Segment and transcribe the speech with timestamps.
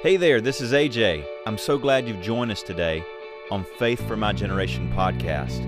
[0.00, 1.24] Hey there, this is AJ.
[1.46, 3.02] I'm so glad you've joined us today
[3.50, 5.62] on Faith for My Generation podcast.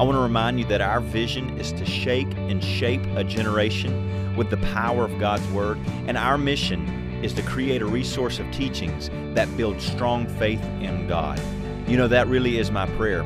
[0.00, 4.36] I want to remind you that our vision is to shake and shape a generation
[4.36, 5.78] with the power of God's Word,
[6.08, 6.88] and our mission
[7.22, 11.38] is to create a resource of teachings that build strong faith in God.
[11.86, 13.22] You know, that really is my prayer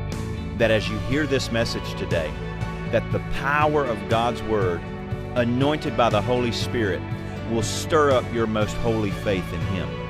[0.57, 2.33] that as you hear this message today,
[2.91, 4.81] that the power of God's Word,
[5.35, 7.01] anointed by the Holy Spirit,
[7.49, 10.08] will stir up your most holy faith in Him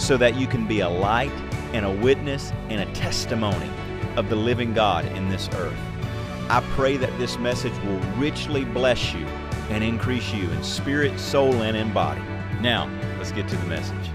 [0.00, 1.30] so that you can be a light
[1.74, 3.70] and a witness and a testimony
[4.16, 5.78] of the living God in this earth.
[6.48, 9.26] I pray that this message will richly bless you
[9.68, 12.22] and increase you in spirit, soul, and in body.
[12.60, 14.10] Now, let's get to the message.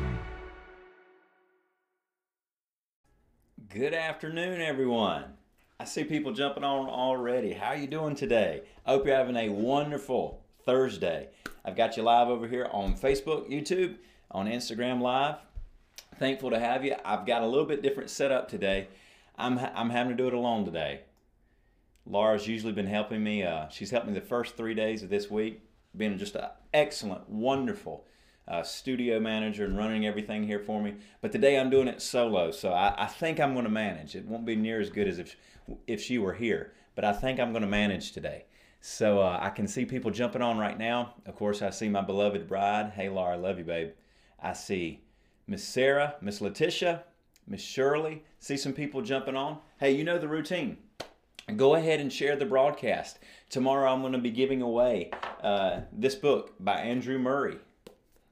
[3.70, 5.26] Good afternoon, everyone.
[5.80, 7.54] I see people jumping on already.
[7.54, 8.64] How are you doing today?
[8.86, 11.30] I hope you're having a wonderful Thursday.
[11.64, 13.98] I've got you live over here on Facebook, YouTube,
[14.32, 15.36] on Instagram Live.
[16.18, 16.96] Thankful to have you.
[17.04, 18.88] I've got a little bit different setup today.
[19.38, 21.02] I'm, I'm having to do it alone today.
[22.06, 23.44] Laura's usually been helping me.
[23.44, 25.62] Uh, she's helped me the first three days of this week,
[25.98, 28.06] being just an excellent, wonderful
[28.48, 30.96] uh, studio manager and running everything here for me.
[31.22, 34.16] But today I'm doing it solo, so I, I think I'm going to manage.
[34.16, 35.36] It won't be near as good as if
[35.88, 38.46] if she were here, but I think I'm going to manage today.
[38.82, 41.16] So uh, I can see people jumping on right now.
[41.26, 42.92] Of course, I see my beloved bride.
[42.96, 43.94] Hey, Laura, love you, babe.
[44.40, 45.02] I see
[45.48, 47.04] Miss Sarah, Miss Letitia,
[47.48, 48.24] Miss Shirley.
[48.40, 49.60] See some people jumping on.
[49.80, 50.78] Hey, you know the routine.
[51.56, 53.20] Go ahead and share the broadcast.
[53.52, 55.12] Tomorrow I'm going to be giving away
[55.44, 57.60] uh, this book by Andrew Murray,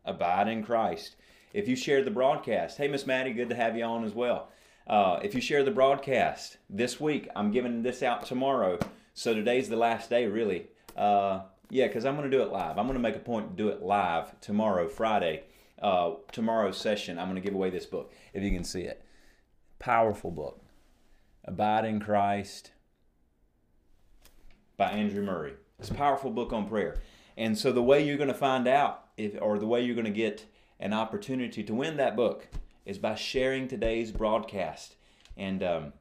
[0.04, 1.16] Abide in Christ.
[1.54, 4.50] If you share the broadcast, hey, Miss Maddie, good to have you on as well.
[4.88, 8.80] Uh, if you share the broadcast this week, I'm giving this out tomorrow.
[9.14, 10.70] So today's the last day, really.
[10.98, 12.80] Uh, yeah, because I'm going to do it live.
[12.80, 15.44] I'm going to make a point to do it live tomorrow, Friday
[15.84, 19.04] uh, tomorrow's session, I'm going to give away this book, if you can see it.
[19.80, 20.62] Powerful book.
[21.46, 22.72] Abide in Christ
[24.78, 25.54] by Andrew Murray.
[25.78, 27.02] It's a powerful book on prayer.
[27.36, 30.06] And so the way you're going to find out, if, or the way you're going
[30.06, 30.46] to get
[30.80, 32.48] an opportunity to win that book,
[32.86, 34.96] is by sharing today's broadcast
[35.36, 35.94] and um,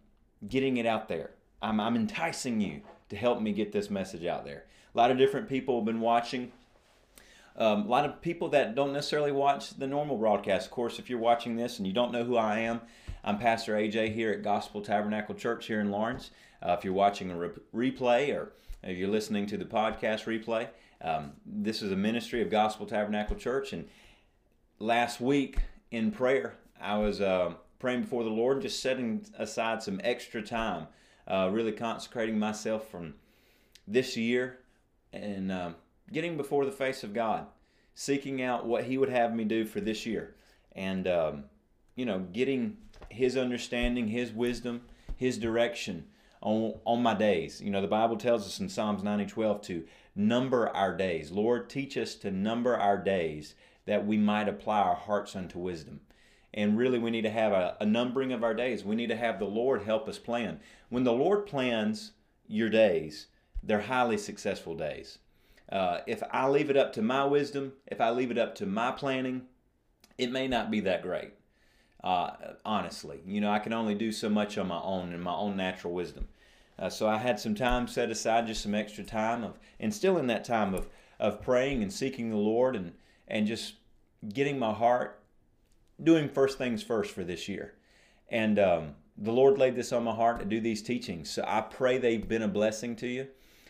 [0.49, 1.31] getting it out there.
[1.61, 4.67] I'm, I'm enticing you to help me get this message out there.
[4.95, 6.53] A lot of different people have been watching
[7.57, 10.67] um, a lot of people that don't necessarily watch the normal broadcast.
[10.67, 12.81] Of course, if you're watching this and you don't know who I am,
[13.25, 16.31] I'm Pastor AJ here at Gospel Tabernacle Church here in Lawrence.
[16.63, 18.53] Uh, if you're watching a re- replay or
[18.83, 20.69] if you're listening to the podcast replay,
[21.03, 23.73] um, this is a ministry of Gospel Tabernacle Church.
[23.73, 23.89] And
[24.79, 25.59] last week
[25.91, 30.87] in prayer, I was uh, praying before the Lord, just setting aside some extra time,
[31.29, 33.15] uh, really consecrating myself from
[33.87, 34.59] this year
[35.13, 35.75] and um,
[36.11, 37.47] getting before the face of God,
[37.95, 40.35] seeking out what He would have me do for this year,
[40.73, 41.45] and um,
[41.95, 42.79] you know, getting
[43.11, 44.83] His understanding, His wisdom,
[45.17, 46.07] His direction
[46.41, 47.61] on on my days.
[47.61, 51.31] You know, the Bible tells us in Psalms 90:12 to number our days.
[51.31, 56.01] Lord, teach us to number our days that we might apply our hearts unto wisdom.
[56.55, 58.85] And really, we need to have a, a numbering of our days.
[58.85, 60.61] We need to have the Lord help us plan.
[60.91, 62.13] When the Lord plans
[62.47, 63.29] your days,
[63.63, 65.19] they're highly successful days.
[65.71, 68.67] Uh, if I leave it up to my wisdom, if I leave it up to
[68.67, 69.43] my planning,
[70.19, 71.33] it may not be that great.
[72.03, 72.33] Uh,
[72.65, 75.57] honestly, you know, I can only do so much on my own and my own
[75.57, 76.29] natural wisdom.
[76.79, 80.19] Uh, so I had some time set aside, just some extra time of, and still
[80.19, 80.89] in that time of
[81.21, 82.93] of praying and seeking the Lord and
[83.29, 83.75] and just
[84.29, 85.21] getting my heart
[86.03, 87.75] doing first things first for this year.
[88.29, 91.31] And um, the Lord laid this on my heart to do these teachings.
[91.31, 93.29] So I pray they've been a blessing to you.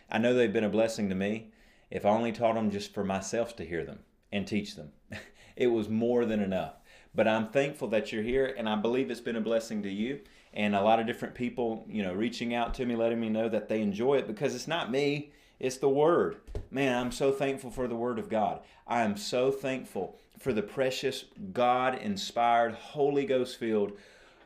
[0.09, 1.51] I know they've been a blessing to me.
[1.93, 3.99] If I only taught them just for myself to hear them
[4.31, 4.93] and teach them,
[5.55, 6.73] it was more than enough.
[7.13, 10.21] But I'm thankful that you're here, and I believe it's been a blessing to you.
[10.55, 13.47] And a lot of different people, you know, reaching out to me, letting me know
[13.47, 16.37] that they enjoy it because it's not me, it's the Word.
[16.71, 18.61] Man, I'm so thankful for the Word of God.
[18.87, 23.93] I am so thankful for the precious, God inspired, Holy Ghost filled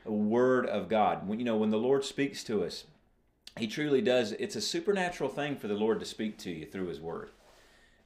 [0.03, 1.25] Word of God.
[1.25, 2.83] When, you know, when the Lord speaks to us,
[3.57, 4.33] He truly does.
[4.33, 7.29] It's a supernatural thing for the Lord to speak to you through His Word.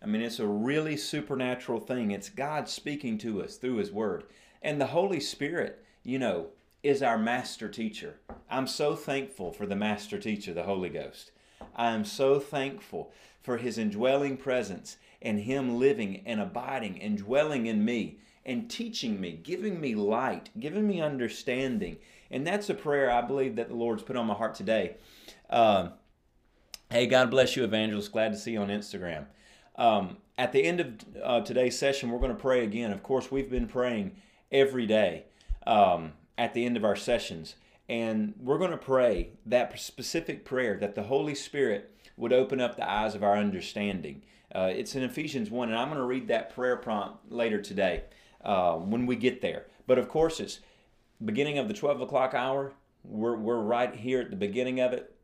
[0.01, 2.11] I mean, it's a really supernatural thing.
[2.11, 4.23] It's God speaking to us through His Word.
[4.61, 6.47] And the Holy Spirit, you know,
[6.81, 8.15] is our master teacher.
[8.49, 11.31] I'm so thankful for the master teacher, the Holy Ghost.
[11.75, 13.11] I am so thankful
[13.41, 19.21] for His indwelling presence and Him living and abiding and dwelling in me and teaching
[19.21, 21.97] me, giving me light, giving me understanding.
[22.31, 24.95] And that's a prayer I believe that the Lord's put on my heart today.
[25.47, 25.89] Uh,
[26.89, 28.11] hey, God bless you, Evangelist.
[28.11, 29.25] Glad to see you on Instagram.
[29.75, 32.91] Um, at the end of uh, today's session, we're going to pray again.
[32.91, 34.15] Of course, we've been praying
[34.51, 35.25] every day
[35.65, 37.55] um, at the end of our sessions.
[37.87, 42.75] And we're going to pray that specific prayer that the Holy Spirit would open up
[42.75, 44.21] the eyes of our understanding.
[44.53, 48.03] Uh, it's in Ephesians 1, and I'm going to read that prayer prompt later today
[48.43, 49.65] uh, when we get there.
[49.87, 50.59] But of course, it's
[51.23, 52.73] beginning of the 12 o'clock hour.
[53.03, 55.15] We're, we're right here at the beginning of it.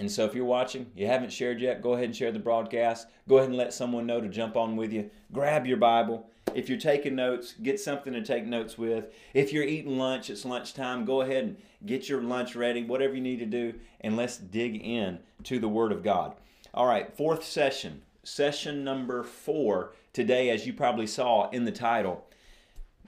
[0.00, 3.06] And so if you're watching, you haven't shared yet, go ahead and share the broadcast.
[3.28, 5.10] Go ahead and let someone know to jump on with you.
[5.30, 6.26] Grab your Bible.
[6.54, 9.12] If you're taking notes, get something to take notes with.
[9.34, 13.20] If you're eating lunch, it's lunchtime, go ahead and get your lunch ready, whatever you
[13.20, 16.32] need to do, and let's dig in to the Word of God.
[16.72, 22.24] All right, fourth session, session number four today, as you probably saw in the title.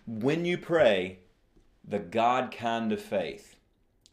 [0.06, 1.21] When you pray,
[1.89, 3.56] the God kind of faith.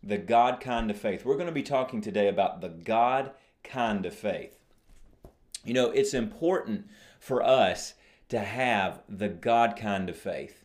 [0.01, 1.25] The God kind of faith.
[1.25, 3.31] We're going to be talking today about the God
[3.63, 4.57] kind of faith.
[5.63, 6.88] You know, it's important
[7.19, 7.96] for us
[8.30, 10.63] to have the God kind of faith.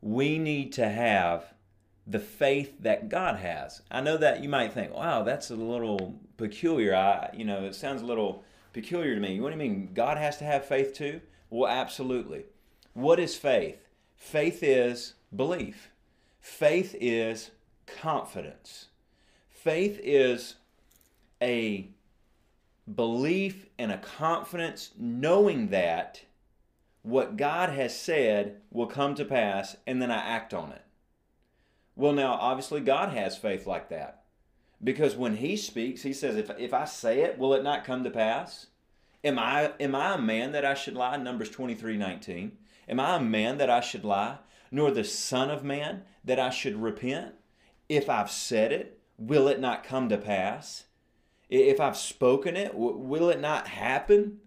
[0.00, 1.54] We need to have
[2.06, 3.82] the faith that God has.
[3.90, 6.94] I know that you might think, wow, that's a little peculiar.
[6.94, 9.40] I, you know, it sounds a little peculiar to me.
[9.40, 9.90] What do you mean?
[9.92, 11.20] God has to have faith too?
[11.50, 12.44] Well, absolutely.
[12.94, 13.88] What is faith?
[14.16, 15.90] Faith is belief.
[16.40, 17.50] Faith is
[18.00, 18.86] confidence.
[19.48, 20.56] Faith is
[21.42, 21.88] a
[22.94, 26.22] belief and a confidence knowing that
[27.02, 30.82] what God has said will come to pass and then I act on it.
[31.96, 34.22] Well, now, obviously, God has faith like that.
[34.82, 38.04] Because when He speaks, He says, if, if I say it, will it not come
[38.04, 38.66] to pass?
[39.24, 41.16] Am I, am I a man that I should lie?
[41.16, 42.52] Numbers 23 19.
[42.88, 44.38] Am I a man that I should lie?
[44.70, 47.34] Nor the Son of Man that I should repent?
[47.88, 50.84] If I've said it, will it not come to pass?
[51.48, 54.40] If I've spoken it, will it not happen?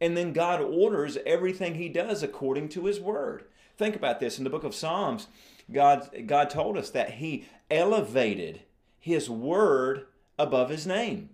[0.00, 3.44] And then God orders everything He does according to His word.
[3.76, 5.28] Think about this in the book of Psalms.
[5.72, 8.60] God, God told us that He elevated
[9.00, 10.06] His word
[10.38, 11.30] above His name.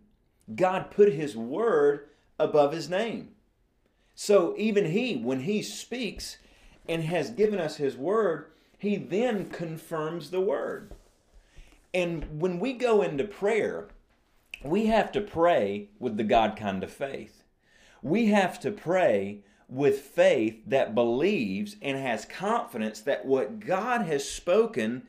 [0.54, 2.08] God put His word
[2.38, 3.30] above His name.
[4.14, 6.38] So even He, when He speaks
[6.88, 8.46] and has given us His word,
[8.78, 10.92] He then confirms the word.
[11.92, 13.88] And when we go into prayer,
[14.62, 17.42] we have to pray with the God kind of faith.
[18.02, 24.28] We have to pray with faith that believes and has confidence that what God has
[24.28, 25.04] spoken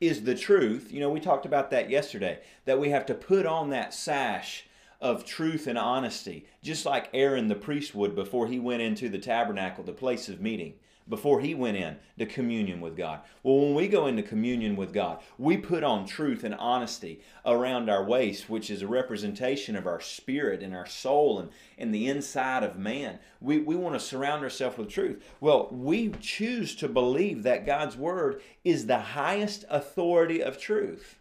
[0.00, 0.92] is the truth.
[0.92, 4.66] You know, we talked about that yesterday, that we have to put on that sash
[5.00, 9.18] of truth and honesty, just like Aaron the priest would before he went into the
[9.18, 10.74] tabernacle, the place of meeting
[11.08, 13.20] before he went in to communion with God.
[13.42, 17.90] Well, when we go into communion with God, we put on truth and honesty around
[17.90, 22.08] our waist, which is a representation of our spirit and our soul and, and the
[22.08, 23.18] inside of man.
[23.40, 25.22] We, we want to surround ourselves with truth.
[25.40, 31.18] Well, we choose to believe that God's word is the highest authority of truth.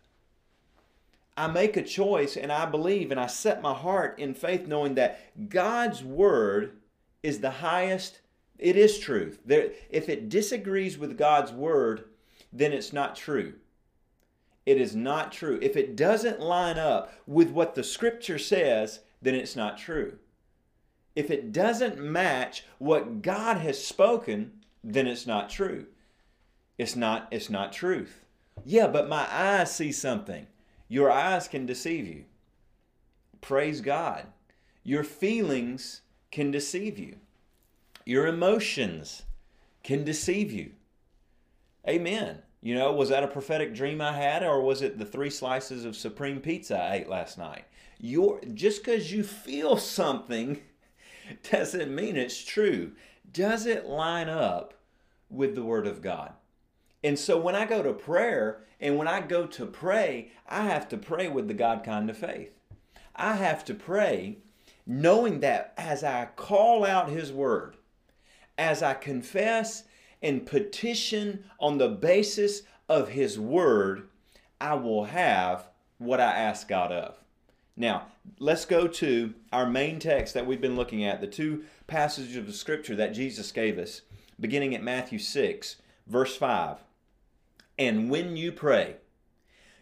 [1.36, 4.96] I make a choice and I believe and I set my heart in faith knowing
[4.96, 6.78] that God's word
[7.24, 8.20] is the highest
[8.60, 9.40] it is truth.
[9.46, 12.06] There, if it disagrees with God's word,
[12.52, 13.54] then it's not true.
[14.66, 15.60] It is not true.
[15.62, 20.18] If it doesn't line up with what the scripture says, then it's not true.
[21.16, 24.52] If it doesn't match what God has spoken,
[24.84, 25.88] then it's not true.
[26.78, 28.26] It's not it's not truth.
[28.66, 30.48] Yeah, but my eyes see something.
[30.88, 32.26] Your eyes can deceive you.
[33.42, 34.28] Praise God.
[34.84, 36.02] Your feelings
[36.32, 37.18] can deceive you.
[38.06, 39.24] Your emotions
[39.84, 40.72] can deceive you.
[41.88, 42.40] Amen.
[42.62, 45.84] You know, was that a prophetic dream I had, or was it the three slices
[45.84, 47.66] of supreme pizza I ate last night?
[48.00, 50.62] Your just because you feel something
[51.52, 52.94] doesn't mean it's true.
[53.32, 54.74] Does it line up
[55.30, 56.34] with the Word of God?
[57.04, 60.88] And so when I go to prayer and when I go to pray, I have
[60.90, 62.52] to pray with the God kind of faith.
[63.16, 64.38] I have to pray
[64.86, 67.76] knowing that as I call out His Word,
[68.58, 69.84] as I confess
[70.22, 74.08] and petition on the basis of His Word,
[74.60, 75.68] I will have
[75.98, 77.16] what I ask God of.
[77.76, 78.08] Now,
[78.40, 82.46] let's go to our main text that we've been looking at, the two passages of
[82.46, 84.02] the Scripture that Jesus gave us,
[84.40, 86.78] beginning at Matthew 6, verse 5.
[87.80, 88.98] And when you pray,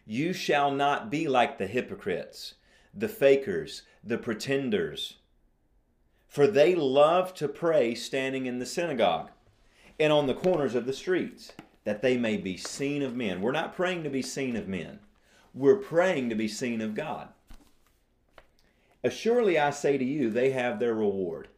[0.06, 2.56] you shall not be like the hypocrites,
[2.94, 5.18] the fakers, the pretenders
[6.32, 9.30] for they love to pray standing in the synagogue
[10.00, 11.52] and on the corners of the streets,
[11.84, 13.42] that they may be seen of men.
[13.42, 15.00] We're not praying to be seen of men,
[15.54, 17.28] we're praying to be seen of God.
[19.04, 21.50] Assuredly, I say to you, they have their reward.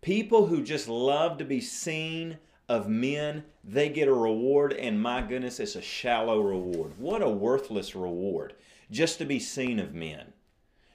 [0.00, 5.22] People who just love to be seen of men, they get a reward, and my
[5.22, 6.92] goodness, it's a shallow reward.
[6.98, 8.54] What a worthless reward
[8.92, 10.34] just to be seen of men.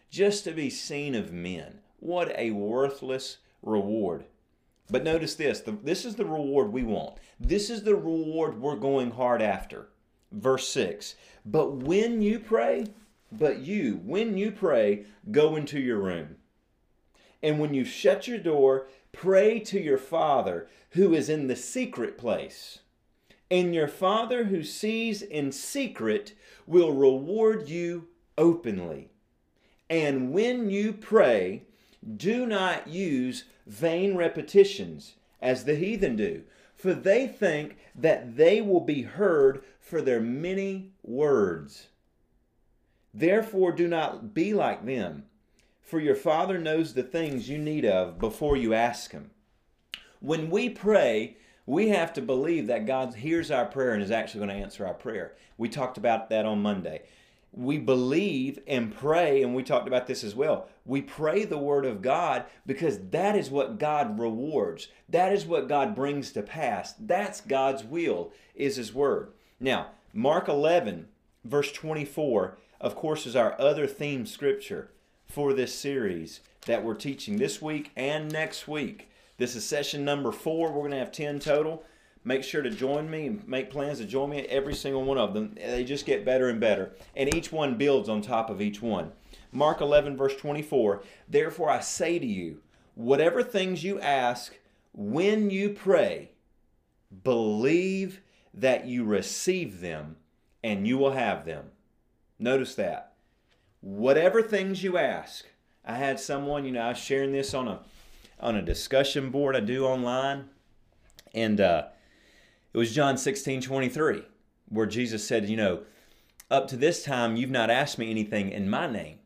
[0.10, 1.80] Just to be seen of men.
[2.06, 4.26] What a worthless reward.
[4.92, 7.18] But notice this the, this is the reward we want.
[7.40, 9.88] This is the reward we're going hard after.
[10.32, 11.16] Verse 6
[11.48, 12.86] But when you pray,
[13.32, 16.36] but you, when you pray, go into your room.
[17.42, 22.20] And when you shut your door, pray to your Father who is in the secret
[22.20, 22.82] place.
[23.50, 26.34] And your Father who sees in secret
[26.68, 29.10] will reward you openly.
[29.90, 31.64] And when you pray,
[32.06, 36.44] do not use vain repetitions as the heathen do,
[36.76, 41.88] for they think that they will be heard for their many words.
[43.14, 45.26] Therefore, do not be like them,
[45.82, 49.32] for your Father knows the things you need of before you ask Him.
[50.20, 54.46] When we pray, we have to believe that God hears our prayer and is actually
[54.46, 55.36] going to answer our prayer.
[55.58, 57.04] We talked about that on Monday
[57.56, 60.68] we believe and pray, and we talked about this as well.
[60.86, 64.90] We pray the Word of God because that is what God rewards.
[65.08, 66.94] That is what God brings to pass.
[67.00, 69.32] That's God's will, is His Word.
[69.60, 71.08] Now, Mark 11,
[71.46, 74.92] verse 24, of course, is our other theme scripture
[75.28, 79.10] for this series that we're teaching this week and next week.
[79.38, 80.72] This is session number four.
[80.72, 81.84] We're going to have 10 total
[82.26, 85.18] make sure to join me and make plans to join me at every single one
[85.18, 85.56] of them.
[85.56, 86.94] They just get better and better.
[87.16, 89.12] And each one builds on top of each one.
[89.54, 92.62] Mark 11, verse 24 Therefore I say to you,
[92.96, 94.58] whatever things you ask
[94.92, 96.32] when you pray,
[97.24, 98.22] believe
[98.54, 100.18] that you receive them
[100.64, 101.66] and you will have them.
[102.40, 103.14] Notice that.
[103.82, 105.46] Whatever things you ask,
[105.86, 107.82] I had someone, you know, I was sharing this on a
[108.40, 110.50] on a discussion board I do online,
[111.34, 111.86] and uh,
[112.76, 114.24] it was John 16 23,
[114.68, 115.84] where Jesus said, You know,
[116.52, 119.20] up to this time, you've not asked me anything in my name,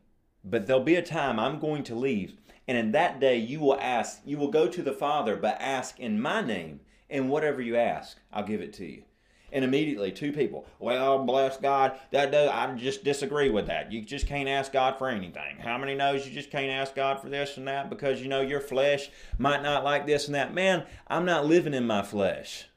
[0.44, 2.34] but there'll be a time I'm going to leave.
[2.68, 5.98] And in that day, you will ask, you will go to the Father, but ask
[5.98, 6.78] in my name,
[7.10, 9.02] and whatever you ask, I'll give it to you.
[9.50, 13.90] And immediately, two people, well, bless God, that does, I just disagree with that.
[13.90, 15.56] You just can't ask God for anything.
[15.58, 18.42] How many knows you just can't ask God for this and that because you know
[18.42, 20.54] your flesh might not like this and that?
[20.54, 22.68] Man, I'm not living in my flesh.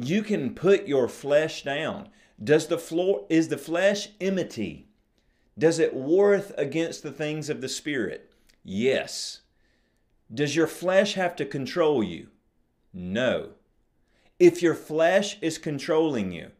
[0.00, 2.08] You can put your flesh down.
[2.42, 4.86] Does the floor is the flesh enmity?
[5.58, 8.32] Does it warreth against the things of the spirit?
[8.62, 9.40] Yes.
[10.32, 12.28] Does your flesh have to control you?
[12.94, 13.54] No.
[14.38, 16.52] If your flesh is controlling you,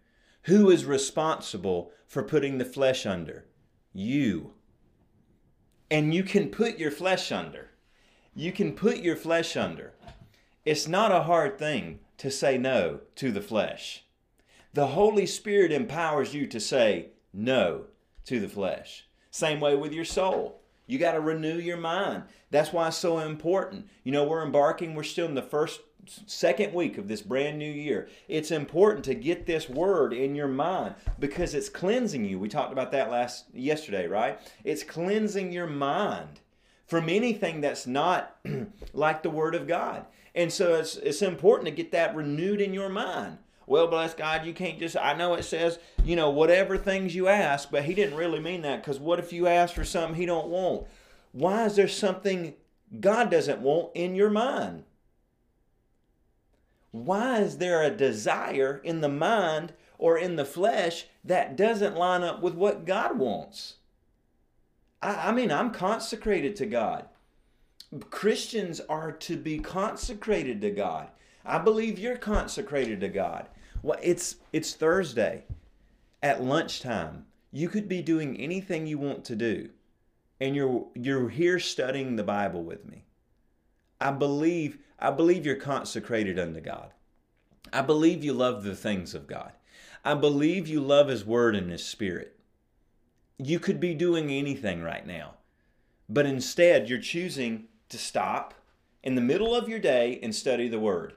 [0.42, 3.44] who is responsible for putting the flesh under?
[3.92, 4.54] You.
[5.92, 7.70] And you can put your flesh under.
[8.34, 9.92] You can put your flesh under.
[10.64, 14.04] It's not a hard thing to say no to the flesh.
[14.74, 17.84] The Holy Spirit empowers you to say no
[18.26, 19.06] to the flesh.
[19.30, 20.60] Same way with your soul.
[20.86, 22.24] You got to renew your mind.
[22.50, 23.88] That's why it's so important.
[24.04, 25.80] You know, we're embarking, we're still in the first,
[26.26, 28.08] second week of this brand new year.
[28.28, 32.38] It's important to get this word in your mind because it's cleansing you.
[32.38, 34.38] We talked about that last yesterday, right?
[34.64, 36.40] It's cleansing your mind
[36.86, 38.36] from anything that's not
[38.92, 40.06] like the word of God.
[40.34, 43.38] And so it's, it's important to get that renewed in your mind.
[43.66, 47.28] Well, bless God, you can't just, I know it says, you know, whatever things you
[47.28, 50.24] ask, but he didn't really mean that because what if you ask for something he
[50.24, 50.86] don't want?
[51.32, 52.54] Why is there something
[52.98, 54.84] God doesn't want in your mind?
[56.92, 62.22] Why is there a desire in the mind or in the flesh that doesn't line
[62.22, 63.74] up with what God wants?
[65.02, 67.06] I, I mean, I'm consecrated to God.
[68.10, 71.08] Christians are to be consecrated to God.
[71.44, 73.48] I believe you're consecrated to God.
[73.82, 75.44] Well, it's it's Thursday
[76.22, 77.26] at lunchtime.
[77.50, 79.70] You could be doing anything you want to do,
[80.40, 83.04] and you're you're here studying the Bible with me.
[84.00, 86.92] I believe I believe you're consecrated unto God.
[87.72, 89.52] I believe you love the things of God.
[90.04, 92.38] I believe you love His Word and His Spirit.
[93.38, 95.34] You could be doing anything right now,
[96.08, 98.54] but instead you're choosing to stop
[99.02, 101.14] in the middle of your day and study the Word,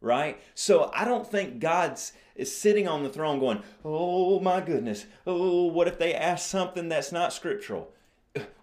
[0.00, 0.40] right?
[0.54, 5.64] So I don't think God's is sitting on the throne going, oh my goodness, oh,
[5.66, 7.92] what if they ask something that's not scriptural?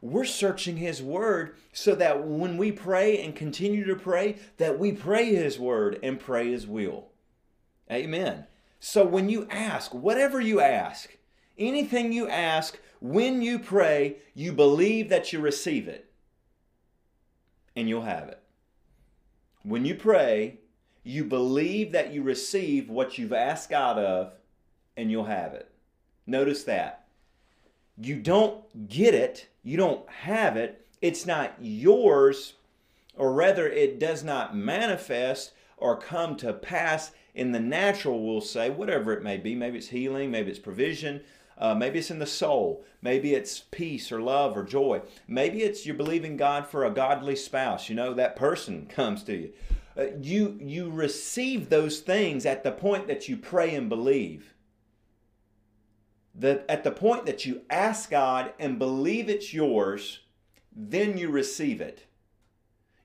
[0.02, 4.92] We're searching His Word so that when we pray and continue to pray, that we
[4.92, 7.10] pray His Word and pray His will.
[7.92, 8.46] Amen.
[8.80, 11.18] So when you ask, whatever you ask,
[11.58, 16.09] anything you ask, when you pray, you believe that you receive it
[17.80, 18.40] and you'll have it.
[19.64, 20.60] When you pray,
[21.04, 24.34] you believe that you receive what you've asked God of,
[24.98, 25.72] and you'll have it.
[26.28, 27.06] Notice that.
[27.98, 32.54] You don't get it, you don't have it, it's not yours,
[33.16, 38.70] or rather, it does not manifest or come to pass in the natural, we'll say,
[38.70, 39.56] whatever it may be.
[39.56, 41.22] Maybe it's healing, maybe it's provision,
[41.60, 42.86] uh, maybe it's in the soul.
[43.02, 45.02] Maybe it's peace or love or joy.
[45.28, 47.90] Maybe it's you're believing God for a godly spouse.
[47.90, 49.54] You know, that person comes to you.
[49.98, 54.54] Uh, you you receive those things at the point that you pray and believe.
[56.34, 60.20] That at the point that you ask God and believe it's yours,
[60.74, 62.06] then you receive it.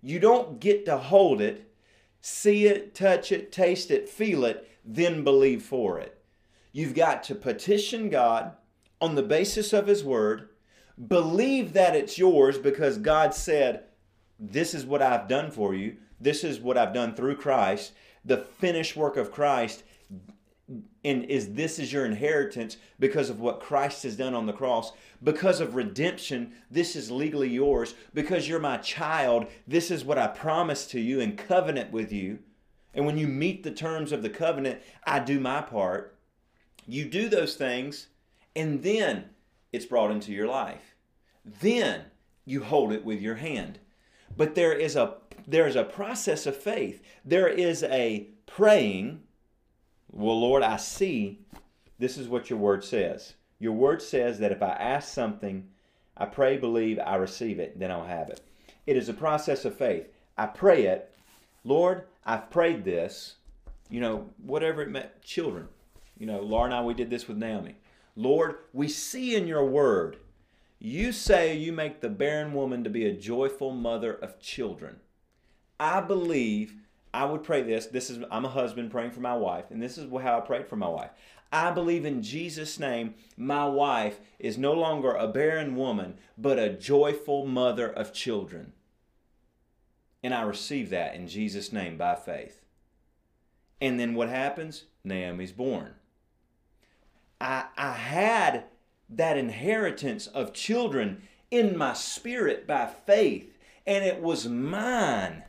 [0.01, 1.73] You don't get to hold it,
[2.21, 6.14] see it, touch it, taste it, feel it, then believe for it.
[6.75, 8.51] You've got to petition God
[9.01, 10.49] on the basis of His Word,
[11.07, 13.85] believe that it's yours because God said,
[14.41, 17.93] This is what I've done for you, this is what I've done through Christ,
[18.25, 19.85] the finished work of Christ.
[21.05, 24.91] And is this is your inheritance because of what Christ has done on the cross?
[25.23, 27.95] Because of redemption, this is legally yours.
[28.15, 32.41] Because you're my child, this is what I promised to you and covenant with you.
[32.95, 36.14] And when you meet the terms of the covenant, I do my part.
[36.87, 38.09] You do those things,
[38.55, 39.31] and then
[39.73, 40.95] it's brought into your life.
[41.45, 42.03] Then
[42.45, 43.79] you hold it with your hand.
[44.37, 45.15] But there is a
[45.47, 47.03] there is a process of faith.
[47.25, 49.23] There is a praying.
[50.11, 51.41] Well, Lord, I see
[51.99, 53.35] this is what your word says.
[53.59, 55.69] Your word says that if I ask something,
[56.17, 58.41] I pray, believe, I receive it, then I'll have it.
[58.87, 60.09] It is a process of faith.
[60.37, 61.13] I pray it.
[61.65, 63.37] Lord, I've prayed this.
[63.91, 65.69] You know, whatever it meant, children.
[66.19, 67.77] You know, Laura and I, we did this with Naomi.
[68.17, 70.19] Lord, we see in your word,
[70.79, 74.97] you say you make the barren woman to be a joyful mother of children.
[75.81, 76.75] I believe
[77.13, 77.87] I would pray this.
[77.87, 80.69] This is I'm a husband praying for my wife, and this is how I prayed
[80.69, 81.11] for my wife.
[81.53, 86.71] I believe in Jesus' name, my wife is no longer a barren woman, but a
[86.71, 88.73] joyful mother of children.
[90.23, 92.61] And I receive that in Jesus' name by faith.
[93.81, 94.85] And then what happens?
[95.05, 95.95] Naomi's born.
[97.41, 98.65] I, I had
[99.11, 105.45] that inheritance of children in my spirit by faith, and it was mine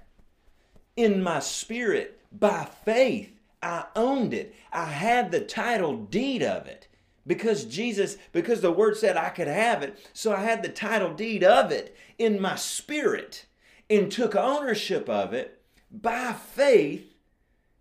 [0.95, 3.31] in my spirit by faith.
[3.61, 4.53] I owned it.
[4.71, 6.87] I had the title deed of it
[7.25, 9.97] because Jesus, because the word said I could have it.
[10.13, 13.45] So I had the title deed of it in my spirit
[13.89, 17.13] and took ownership of it by faith,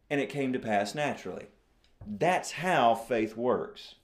[0.08, 1.46] and it came to pass naturally.
[2.06, 3.94] That's how faith works.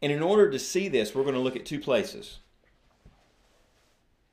[0.00, 2.38] And in order to see this, we're going to look at two places.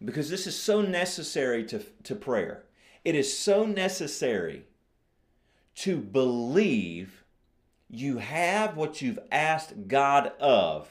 [0.04, 2.64] Because this is so necessary to, to prayer.
[3.04, 4.66] It is so necessary
[5.76, 7.24] to believe
[7.90, 10.90] you have what you've asked God of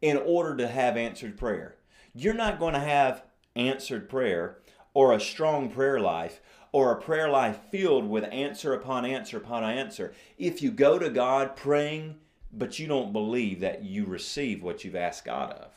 [0.00, 1.76] in order to have answered prayer.
[2.14, 3.24] You're not going to have
[3.56, 4.58] answered prayer
[4.92, 6.40] or a strong prayer life
[6.74, 11.08] or a prayer life filled with answer upon answer upon answer if you go to
[11.08, 12.16] God praying
[12.52, 15.70] but you don't believe that you receive what you've asked God of.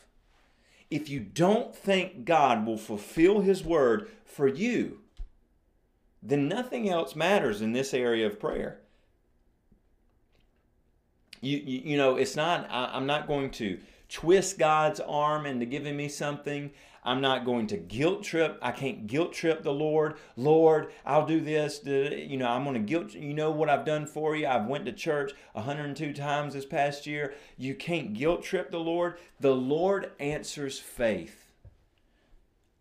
[0.89, 5.01] If you don't think God will fulfill His word for you,
[6.23, 8.79] then nothing else matters in this area of prayer.
[11.41, 15.65] You, you, you know, it's not, I, I'm not going to twist God's arm into
[15.65, 16.71] giving me something.
[17.03, 18.59] I'm not going to guilt trip.
[18.61, 20.17] I can't guilt trip the Lord.
[20.35, 21.79] Lord, I'll do this.
[21.85, 23.13] You know, I'm going to guilt.
[23.13, 24.45] You know what I've done for you.
[24.45, 27.33] I've went to church 102 times this past year.
[27.57, 29.19] You can't guilt trip the Lord.
[29.39, 31.45] The Lord answers faith.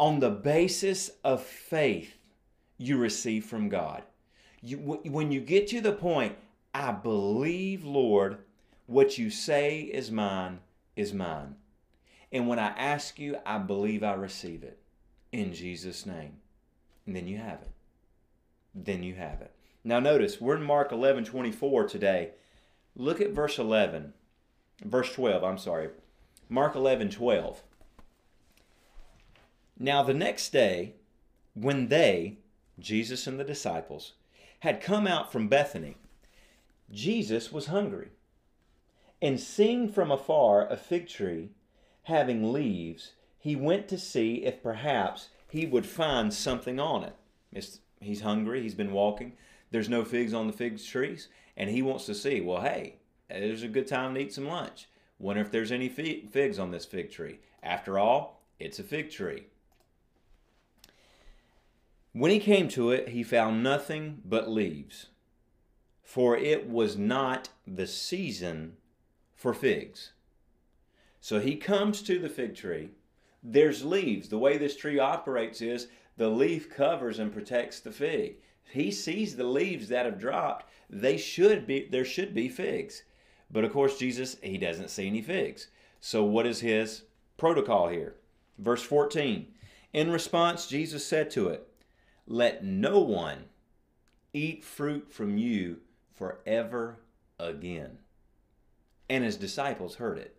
[0.00, 2.18] On the basis of faith,
[2.78, 4.02] you receive from God.
[4.60, 6.36] You, when you get to the point,
[6.74, 8.38] I believe, Lord,
[8.86, 10.58] what you say is mine
[10.96, 11.56] is mine.
[12.32, 14.78] And when I ask you, I believe I receive it
[15.30, 16.38] in Jesus' name.
[17.06, 17.70] And then you have it.
[18.74, 19.52] Then you have it.
[19.84, 22.30] Now notice, we're in Mark 11 24 today.
[22.96, 24.14] Look at verse 11,
[24.84, 25.90] verse 12, I'm sorry.
[26.48, 27.62] Mark 11 12.
[29.78, 30.94] Now the next day,
[31.54, 32.38] when they,
[32.78, 34.14] Jesus and the disciples,
[34.60, 35.96] had come out from Bethany,
[36.90, 38.08] Jesus was hungry.
[39.20, 41.50] And seeing from afar a fig tree
[42.04, 47.14] having leaves, he went to see if perhaps he would find something on it.
[47.52, 49.32] It's, he's hungry, he's been walking,
[49.70, 52.96] there's no figs on the fig trees, and he wants to see, well, hey,
[53.28, 54.88] there's a good time to eat some lunch.
[55.18, 57.38] Wonder if there's any figs on this fig tree.
[57.62, 59.46] After all, it's a fig tree.
[62.12, 65.06] When he came to it, he found nothing but leaves,
[66.02, 68.76] for it was not the season
[69.36, 70.12] for figs.
[71.20, 72.90] So he comes to the fig tree.
[73.42, 74.28] There's leaves.
[74.28, 78.36] The way this tree operates is the leaf covers and protects the fig.
[78.64, 80.68] He sees the leaves that have dropped.
[80.88, 83.04] They should be there should be figs.
[83.50, 85.68] But of course Jesus he doesn't see any figs.
[86.00, 87.02] So what is his
[87.36, 88.16] protocol here?
[88.58, 89.54] Verse 14.
[89.92, 91.68] In response Jesus said to it,
[92.26, 93.50] "Let no one
[94.32, 97.00] eat fruit from you forever
[97.38, 97.98] again."
[99.08, 100.36] And his disciples heard it.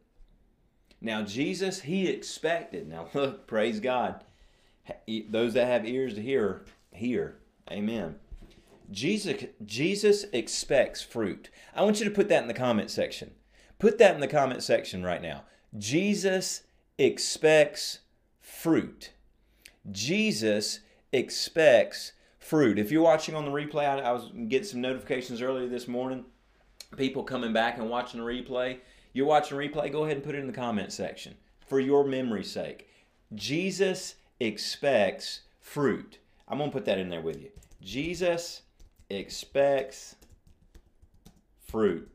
[1.00, 2.88] Now, Jesus, he expected.
[2.88, 4.24] Now, look, praise God.
[5.30, 7.38] Those that have ears to hear, hear.
[7.72, 8.16] Amen.
[8.90, 11.50] Jesus, Jesus expects fruit.
[11.76, 13.32] I want you to put that in the comment section.
[13.80, 15.44] Put that in the comment section right now.
[15.78, 16.64] Jesus
[16.98, 18.00] expects
[18.40, 19.12] fruit.
[19.92, 20.80] Jesus
[21.12, 22.80] expects fruit.
[22.80, 26.26] If you're watching on the replay, I, I was getting some notifications earlier this morning.
[26.96, 28.80] People coming back and watching the replay
[29.18, 31.34] you're watching replay, go ahead and put it in the comment section
[31.66, 32.88] for your memory's sake.
[33.34, 36.20] Jesus expects fruit.
[36.48, 37.50] I'm going to put that in there with you.
[37.82, 38.62] Jesus
[39.10, 40.16] expects
[41.66, 42.08] fruit.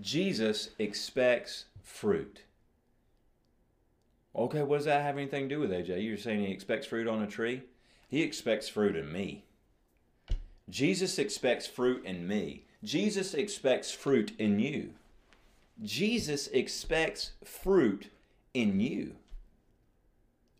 [0.00, 2.40] Jesus expects fruit.
[4.34, 6.02] Okay, what does that have anything to do with AJ?
[6.02, 7.64] You're saying he expects fruit on a tree?
[8.08, 9.44] He expects fruit in me.
[10.68, 12.64] Jesus expects fruit in me.
[12.82, 14.90] Jesus expects fruit in you.
[15.82, 18.10] Jesus expects fruit
[18.52, 19.16] in you.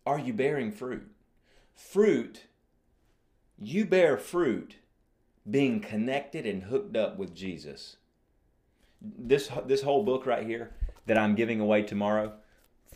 [0.07, 1.11] Are you bearing fruit?
[1.75, 2.45] Fruit,
[3.59, 4.77] you bear fruit
[5.49, 7.97] being connected and hooked up with Jesus.
[9.01, 10.73] This, this whole book right here
[11.07, 12.33] that I'm giving away tomorrow,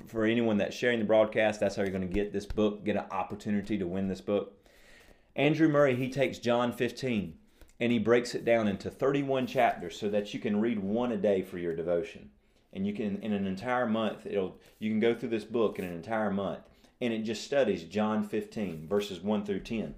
[0.07, 2.97] for anyone that's sharing the broadcast, that's how you're going to get this book, get
[2.97, 4.58] an opportunity to win this book.
[5.39, 7.35] Andrew Murray, he takes John 15
[7.79, 11.17] and he breaks it down into 31 chapters so that you can read one a
[11.17, 12.31] day for your devotion.
[12.73, 15.85] And you can in an entire month it'll you can go through this book in
[15.85, 16.63] an entire month.
[17.01, 19.95] And it just studies john 15 verses 1 through 10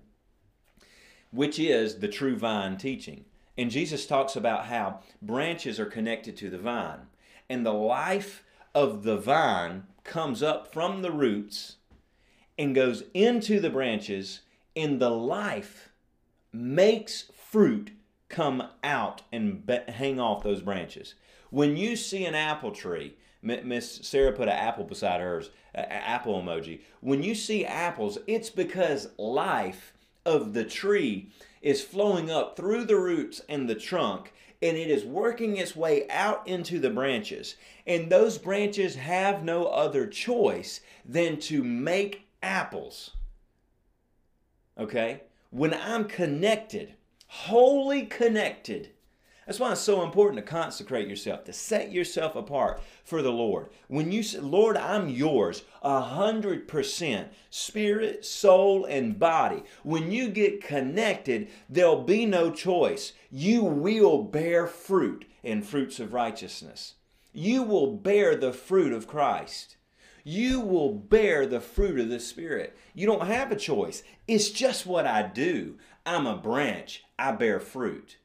[1.33, 3.24] which is the true vine teaching.
[3.57, 7.07] And jesus talks about how branches are connected to the vine
[7.48, 11.76] and the life of the vine comes up from the roots
[12.59, 14.40] and goes into the branches
[14.76, 15.90] and the life
[16.52, 17.92] makes fruit
[18.28, 21.14] come out and be- hang off those branches.
[21.50, 26.40] When you see an apple tree, Miss Sarah put an apple beside hers, an apple
[26.40, 26.83] emoji.
[27.00, 31.30] When you see apples, it's because life of the tree
[31.62, 36.09] is flowing up through the roots and the trunk and it is working its way
[36.11, 37.56] out into the branches.
[37.87, 43.12] And those branches have no other choice than to make apples.
[44.80, 45.22] Okay?
[45.50, 46.94] When I'm connected
[47.30, 48.90] wholly connected.
[49.46, 53.68] That's why it's so important to consecrate yourself, to set yourself apart for the Lord.
[53.86, 59.62] When you say, Lord, I'm yours, a hundred percent, spirit, soul, and body.
[59.84, 63.12] When you get connected, there'll be no choice.
[63.30, 66.94] You will bear fruit and fruits of righteousness.
[67.32, 69.76] You will bear the fruit of Christ.
[70.24, 72.76] You will bear the fruit of the Spirit.
[72.94, 74.02] You don't have a choice.
[74.26, 75.76] It's just what I do.
[76.04, 78.16] I'm a branch, I bear fruit.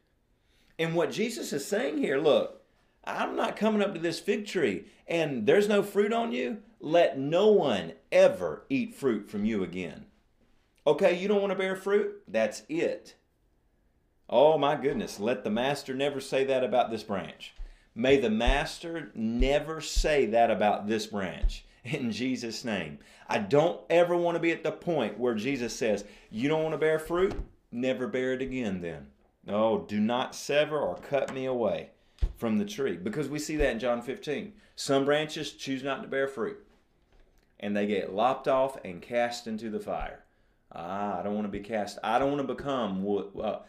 [0.77, 2.61] And what Jesus is saying here look,
[3.03, 6.57] I'm not coming up to this fig tree and there's no fruit on you.
[6.79, 10.05] Let no one ever eat fruit from you again.
[10.87, 12.21] Okay, you don't want to bear fruit?
[12.27, 13.15] That's it.
[14.29, 17.53] Oh my goodness, let the master never say that about this branch.
[17.93, 22.99] May the master never say that about this branch in Jesus' name.
[23.27, 26.73] I don't ever want to be at the point where Jesus says, You don't want
[26.73, 27.33] to bear fruit?
[27.75, 29.07] never bear it again then.
[29.45, 31.89] No, do not sever or cut me away
[32.37, 32.97] from the tree.
[32.97, 34.53] Because we see that in John 15.
[34.75, 36.65] Some branches choose not to bear fruit,
[37.59, 40.23] and they get lopped off and cast into the fire.
[40.71, 41.99] Ah, I don't want to be cast.
[42.03, 43.59] I don't want to become wood, uh,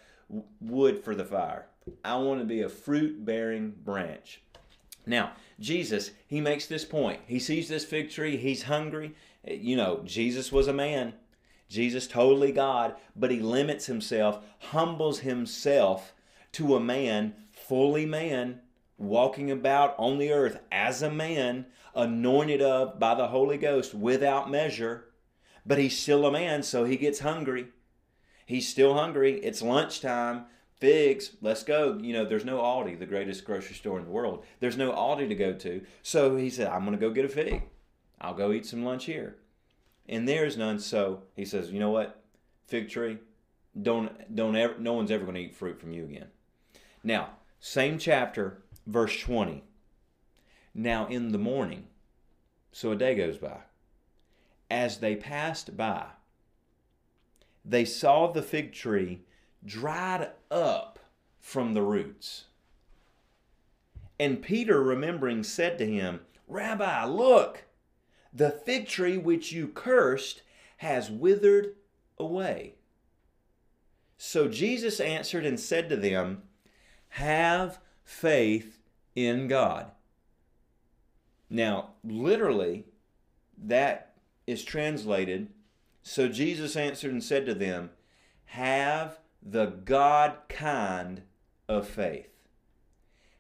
[0.61, 1.67] wood for the fire.
[2.05, 4.43] I want to be a fruit bearing branch.
[5.07, 7.21] Now, Jesus, he makes this point.
[7.27, 8.37] He sees this fig tree.
[8.37, 9.15] He's hungry.
[9.47, 11.15] You know, Jesus was a man.
[11.69, 16.13] Jesus, totally God, but he limits himself, humbles himself
[16.53, 18.61] to a man, fully man,
[18.99, 24.51] walking about on the earth as a man, anointed of by the Holy Ghost without
[24.51, 25.07] measure.
[25.65, 27.69] But he's still a man, so he gets hungry.
[28.47, 29.41] He's still hungry.
[29.41, 30.45] It's lunchtime.
[30.79, 31.99] Figs, let's go.
[32.01, 34.45] You know, there's no Aldi, the greatest grocery store in the world.
[34.61, 35.83] There's no Aldi to go to.
[36.03, 37.63] So he said, I'm going to go get a fig.
[38.21, 39.37] I'll go eat some lunch here.
[40.09, 40.79] and there is none.
[40.79, 42.23] So he says, you know what,
[42.67, 43.19] fig tree,
[43.81, 44.79] don't don't ever.
[44.79, 46.29] No one's ever going to eat fruit from you again.
[47.03, 49.65] Now, same chapter, verse twenty.
[50.75, 51.87] Now in the morning,
[52.73, 53.59] so a day goes by.
[54.71, 56.07] As they passed by,
[57.65, 59.23] they saw the fig tree
[59.67, 60.99] dried up
[61.41, 62.45] from the roots.
[64.19, 67.65] And Peter, remembering, said to him, Rabbi, look,
[68.33, 70.43] the fig tree which you cursed
[70.79, 71.75] has withered
[72.19, 72.75] away.
[74.19, 76.43] So Jesus answered and said to them,
[77.11, 78.79] Have faith
[79.15, 79.91] in God.
[81.51, 82.85] Now, literally,
[83.59, 84.15] that
[84.47, 85.49] is translated.
[86.03, 87.91] So Jesus answered and said to them,
[88.47, 91.23] Have the God kind
[91.69, 92.29] of faith.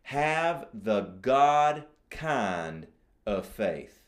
[0.02, 2.86] Have the God kind
[3.26, 4.02] of faith.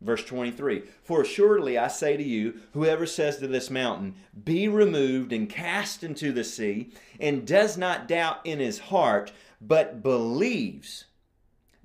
[0.00, 5.32] Verse 23 For assuredly I say to you, whoever says to this mountain, Be removed
[5.32, 11.04] and cast into the sea, and does not doubt in his heart, but believes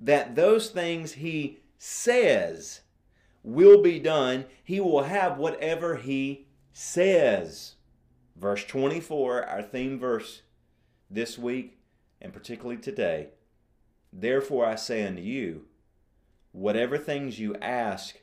[0.00, 2.80] that those things he says
[3.42, 7.74] will be done, he will have whatever he says.
[8.36, 10.42] Verse 24, our theme verse
[11.10, 11.78] this week
[12.20, 13.28] and particularly today.
[14.12, 15.66] Therefore I say unto you,
[16.52, 18.16] whatever things you ask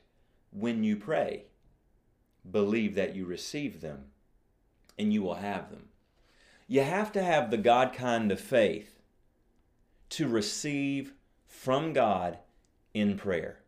[0.50, 1.44] when you pray,
[2.50, 4.06] believe that you receive them
[4.98, 5.88] and you will have them.
[6.66, 9.00] You have to have the God kind of faith
[10.10, 11.12] to receive
[11.46, 12.38] from God
[12.94, 13.60] in prayer.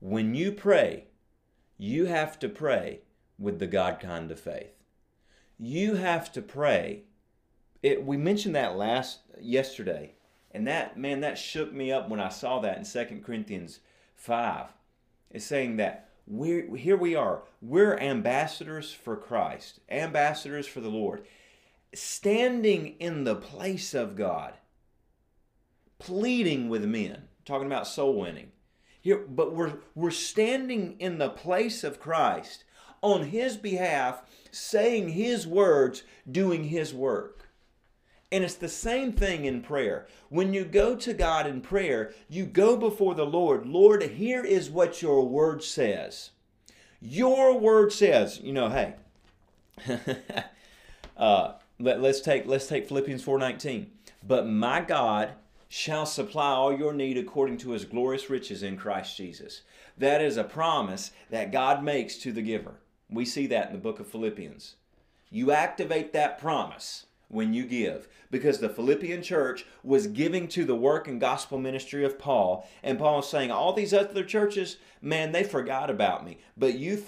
[0.00, 1.04] When you pray,
[1.76, 3.00] you have to pray
[3.38, 4.77] with the God kind of faith.
[5.58, 7.02] You have to pray.
[7.82, 10.14] It, we mentioned that last yesterday,
[10.52, 13.80] and that man that shook me up when I saw that in Second Corinthians
[14.14, 14.72] five.
[15.30, 17.42] It's saying that we're here we are.
[17.60, 21.26] We're ambassadors for Christ, ambassadors for the Lord,
[21.94, 24.54] standing in the place of God,
[25.98, 28.52] pleading with men, talking about soul winning.
[29.00, 32.64] Here, but we're we're standing in the place of Christ
[33.02, 37.48] on his behalf, saying his words, doing his work.
[38.30, 40.06] And it's the same thing in prayer.
[40.28, 43.66] When you go to God in prayer, you go before the Lord.
[43.66, 46.30] Lord, here is what your word says.
[47.00, 48.94] Your word says, you know, hey,
[51.16, 53.86] uh, let, us take let's take Philippians 4:19.
[54.26, 55.30] But my God
[55.68, 59.62] shall supply all your need according to his glorious riches in Christ Jesus.
[59.96, 62.74] That is a promise that God makes to the giver.
[63.10, 64.76] We see that in the book of Philippians.
[65.30, 70.74] You activate that promise when you give because the Philippian church was giving to the
[70.74, 75.32] work and gospel ministry of Paul and Paul was saying all these other churches man
[75.32, 77.02] they forgot about me but you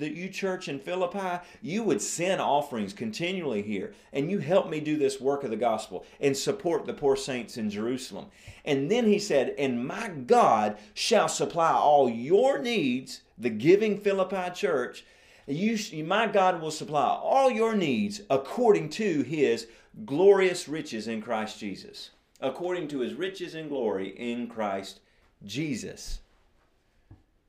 [0.00, 4.96] you church in Philippi you would send offerings continually here and you help me do
[4.96, 8.26] this work of the gospel and support the poor saints in Jerusalem
[8.64, 14.50] and then he said and my God shall supply all your needs the giving Philippi
[14.54, 15.04] church
[15.46, 19.68] you, my God will supply all your needs according to his
[20.04, 22.10] glorious riches in Christ Jesus.
[22.40, 25.00] According to his riches and glory in Christ
[25.44, 26.20] Jesus.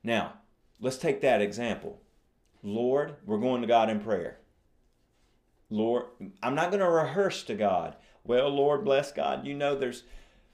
[0.03, 0.33] Now,
[0.79, 1.99] let's take that example.
[2.63, 4.37] Lord, we're going to God in prayer.
[5.69, 6.05] Lord,
[6.41, 7.95] I'm not going to rehearse to God.
[8.23, 9.45] Well, Lord, bless God.
[9.45, 10.03] You know, there's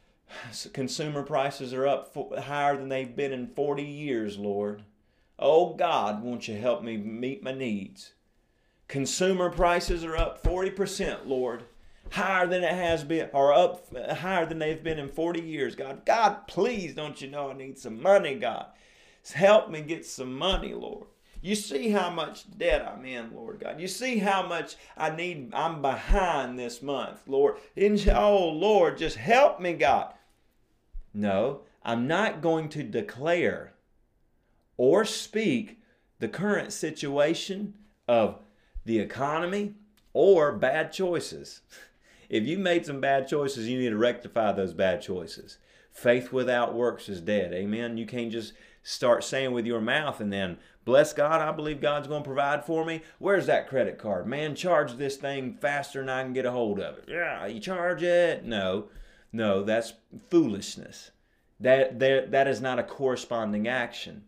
[0.74, 4.84] consumer prices are up higher than they've been in 40 years, Lord.
[5.46, 8.14] Oh God, won't you help me meet my needs?
[8.88, 11.66] Consumer prices are up 40%, Lord.
[12.12, 16.06] Higher than it has been, or up higher than they've been in 40 years, God.
[16.06, 18.68] God, please, don't you know I need some money, God?
[19.34, 21.08] Help me get some money, Lord.
[21.42, 23.82] You see how much debt I'm in, Lord God.
[23.82, 27.58] You see how much I need, I'm behind this month, Lord.
[27.78, 30.14] oh, Lord, just help me, God.
[31.14, 33.73] No, I'm not going to declare
[34.78, 35.80] or speak
[36.20, 37.74] the current situation
[38.08, 38.40] of
[38.86, 39.74] the economy
[40.14, 41.62] or bad choices.
[42.30, 45.60] If you made some bad choices, you need to rectify those bad choices.
[45.92, 47.54] Faith without works is dead.
[47.54, 47.96] Amen.
[47.96, 52.08] You can't just start saying with your mouth and then, bless God, I believe God's
[52.08, 53.02] going to provide for me.
[53.20, 54.26] Where's that credit card?
[54.26, 57.06] Man, charge this thing faster than I can get a hold of it.
[57.08, 58.44] Yeah, you charge it?
[58.44, 58.86] No,
[59.32, 59.94] no, that's
[60.32, 61.12] foolishness.
[61.60, 64.24] That, that, that is not a corresponding action.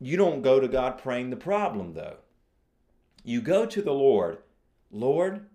[0.00, 2.16] You don't go to God praying the problem, though.
[3.22, 4.38] You go to the Lord,
[4.90, 5.46] Lord,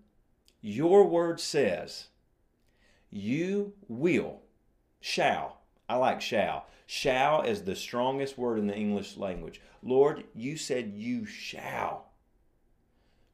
[0.60, 2.08] your word says,
[3.10, 4.42] you will,
[5.00, 6.66] shall, I like shall.
[6.86, 9.60] Shall is the strongest word in the English language.
[9.82, 12.10] Lord, you said you shall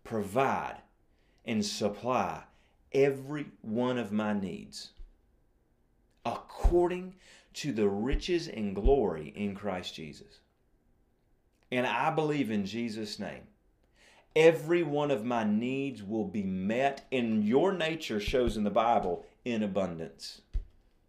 [0.04, 0.82] provide
[1.44, 2.44] and supply
[2.92, 4.90] every one of my needs
[6.24, 7.14] according
[7.54, 10.40] to the riches and glory in Christ Jesus.
[11.70, 13.42] And I believe in Jesus' name.
[14.34, 19.24] Every one of my needs will be met, and your nature shows in the Bible
[19.44, 20.42] in abundance.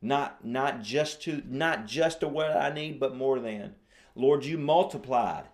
[0.01, 3.75] Not, not just to not just to what I need, but more than.
[4.15, 5.45] Lord, you multiplied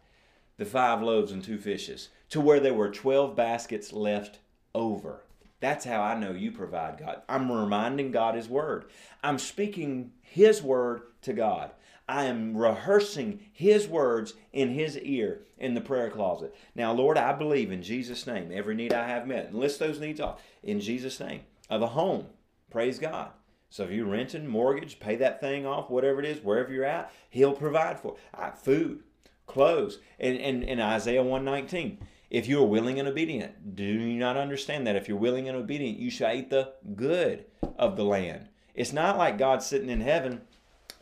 [0.57, 4.39] the five loaves and two fishes to where there were 12 baskets left
[4.75, 5.23] over.
[5.59, 7.21] That's how I know you provide God.
[7.27, 8.85] I'm reminding God His Word.
[9.23, 11.71] I'm speaking His Word to God.
[12.07, 16.55] I am rehearsing His words in His ear in the prayer closet.
[16.75, 19.47] Now, Lord, I believe in Jesus' name every need I have met.
[19.47, 21.41] And list those needs off in Jesus' name.
[21.69, 22.25] Of a home,
[22.69, 23.31] praise God.
[23.69, 27.11] So if you're renting, mortgage, pay that thing off, whatever it is, wherever you're at,
[27.29, 28.17] He'll provide for
[28.55, 29.03] food,
[29.47, 29.99] clothes.
[30.19, 33.75] And in Isaiah 119, if you are willing and obedient.
[33.75, 37.45] Do you not understand that if you're willing and obedient, you shall eat the good
[37.77, 38.49] of the land?
[38.73, 40.41] It's not like God's sitting in heaven.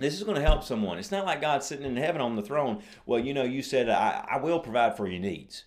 [0.02, 0.98] This is going to help someone.
[0.98, 2.82] It's not like God sitting in heaven on the throne.
[3.06, 5.66] Well, you know, you said, I, I will provide for your needs.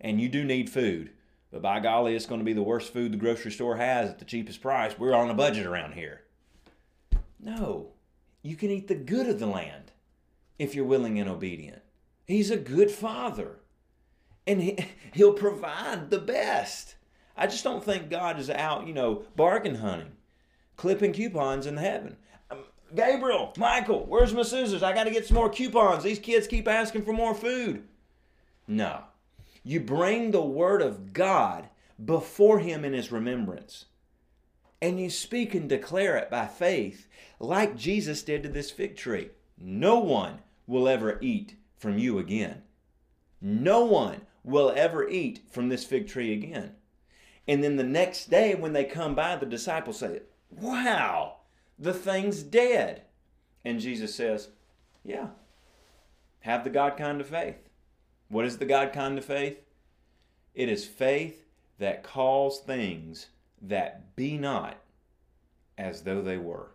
[0.00, 1.10] And you do need food.
[1.50, 4.18] But by golly, it's going to be the worst food the grocery store has at
[4.18, 4.98] the cheapest price.
[4.98, 6.22] We're on a budget around here.
[7.38, 7.92] No,
[8.42, 9.92] you can eat the good of the land
[10.58, 11.82] if you're willing and obedient.
[12.26, 13.60] He's a good father
[14.46, 14.78] and he,
[15.12, 16.96] he'll provide the best.
[17.36, 20.12] I just don't think God is out, you know, bargain hunting,
[20.76, 22.16] clipping coupons in heaven.
[22.94, 24.82] Gabriel, Michael, where's my scissors?
[24.82, 26.04] I got to get some more coupons.
[26.04, 27.84] These kids keep asking for more food.
[28.66, 29.04] No.
[29.64, 31.68] You bring the word of God
[32.02, 33.86] before him in his remembrance.
[34.80, 37.06] And you speak and declare it by faith,
[37.38, 39.30] like Jesus did to this fig tree.
[39.56, 42.62] No one will ever eat from you again.
[43.40, 46.72] No one will ever eat from this fig tree again.
[47.46, 51.36] And then the next day, when they come by, the disciples say, Wow,
[51.78, 53.02] the thing's dead.
[53.64, 54.48] And Jesus says,
[55.04, 55.28] Yeah,
[56.40, 57.68] have the God kind of faith.
[58.28, 59.58] What is the God kind of faith?
[60.54, 61.44] It is faith
[61.78, 63.28] that calls things
[63.60, 64.78] that be not
[65.78, 66.72] as though they were.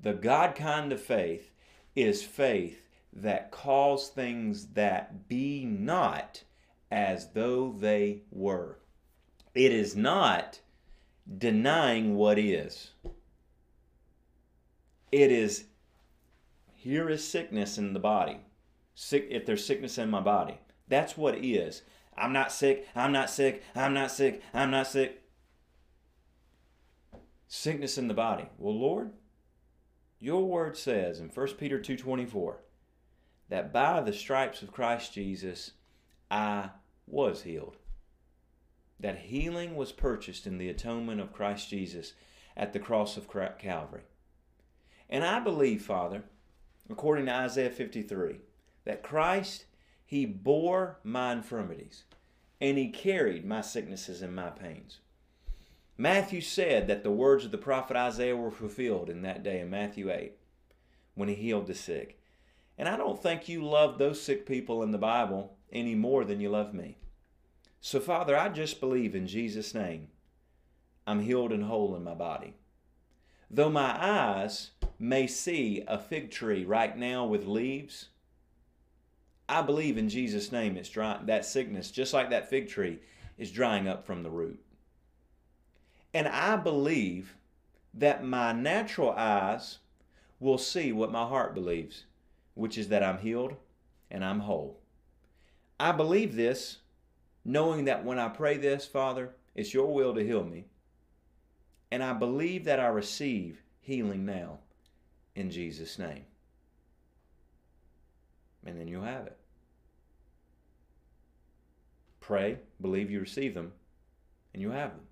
[0.00, 1.50] The God kind of faith
[1.94, 6.42] is faith that calls things that be not
[6.90, 8.78] as though they were.
[9.54, 10.60] It is not
[11.38, 12.90] denying what is.
[15.10, 15.64] It is
[16.74, 18.38] here is sickness in the body.
[18.94, 20.58] Sick if there's sickness in my body.
[20.88, 21.82] That's what it is.
[22.16, 22.86] I'm not sick.
[22.94, 23.62] I'm not sick.
[23.74, 24.42] I'm not sick.
[24.52, 25.22] I'm not sick.
[27.46, 28.48] Sickness in the body.
[28.58, 29.12] Well, Lord,
[30.18, 32.56] your word says in 1 Peter 2:24
[33.48, 35.72] that by the stripes of Christ Jesus
[36.30, 36.70] I
[37.06, 37.76] was healed.
[39.00, 42.14] That healing was purchased in the atonement of Christ Jesus
[42.56, 44.02] at the cross of Calvary.
[45.10, 46.24] And I believe, Father,
[46.90, 48.40] according to Isaiah 53,
[48.84, 49.64] that Christ,
[50.04, 52.04] He bore my infirmities
[52.60, 54.98] and He carried my sicknesses and my pains.
[55.96, 59.70] Matthew said that the words of the prophet Isaiah were fulfilled in that day in
[59.70, 60.32] Matthew 8
[61.14, 62.20] when He healed the sick.
[62.76, 66.40] And I don't think you love those sick people in the Bible any more than
[66.40, 66.98] you love me.
[67.80, 70.08] So, Father, I just believe in Jesus' name
[71.06, 72.54] I'm healed and whole in my body.
[73.50, 78.08] Though my eyes may see a fig tree right now with leaves,
[79.48, 82.98] I believe in Jesus' name it's dry, that sickness, just like that fig tree,
[83.38, 84.60] is drying up from the root.
[86.12, 87.36] And I believe
[87.94, 89.78] that my natural eyes
[90.40, 92.04] will see what my heart believes
[92.58, 93.54] which is that I'm healed
[94.10, 94.80] and I'm whole.
[95.78, 96.78] I believe this,
[97.44, 100.64] knowing that when I pray this, Father, it's your will to heal me.
[101.92, 104.58] And I believe that I receive healing now
[105.38, 106.24] in Jesus' name.
[108.66, 109.36] And then you'll have it.
[112.20, 113.72] Pray, believe you receive them,
[114.52, 115.06] and you have them.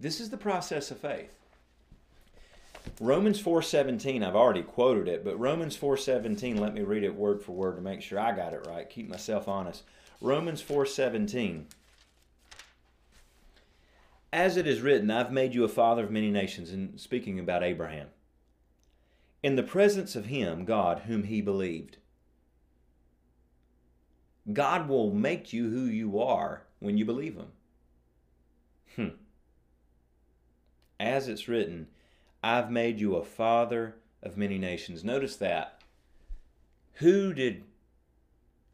[0.00, 1.36] This is the process of faith.
[3.00, 7.52] Romans 4:17, I've already quoted it, but Romans 4:17, let me read it word for
[7.52, 9.84] word to make sure I got it right, keep myself honest.
[10.20, 11.66] Romans 4:17
[14.32, 17.62] As it is written, I've made you a father of many nations, and speaking about
[17.62, 18.08] Abraham.
[19.42, 21.98] In the presence of him, God, whom he believed.
[24.52, 27.52] God will make you who you are when you believe him.
[28.94, 29.16] Hmm.
[30.98, 31.88] As it's written,
[32.42, 35.04] I've made you a father of many nations.
[35.04, 35.82] Notice that.
[36.94, 37.64] Who did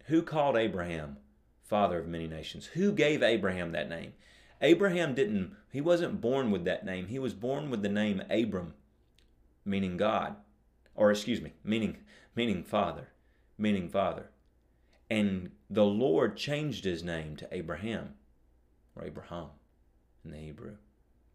[0.06, 1.16] who called Abraham
[1.64, 2.66] father of many nations?
[2.66, 4.12] Who gave Abraham that name?
[4.60, 7.06] Abraham didn't he wasn't born with that name.
[7.06, 8.74] He was born with the name Abram,
[9.64, 10.36] meaning God.
[10.94, 11.98] Or excuse me, meaning
[12.34, 13.08] meaning father,
[13.58, 14.30] meaning father.
[15.10, 18.14] And the Lord changed his name to Abraham
[18.96, 19.48] or Abraham
[20.24, 20.76] in the Hebrew.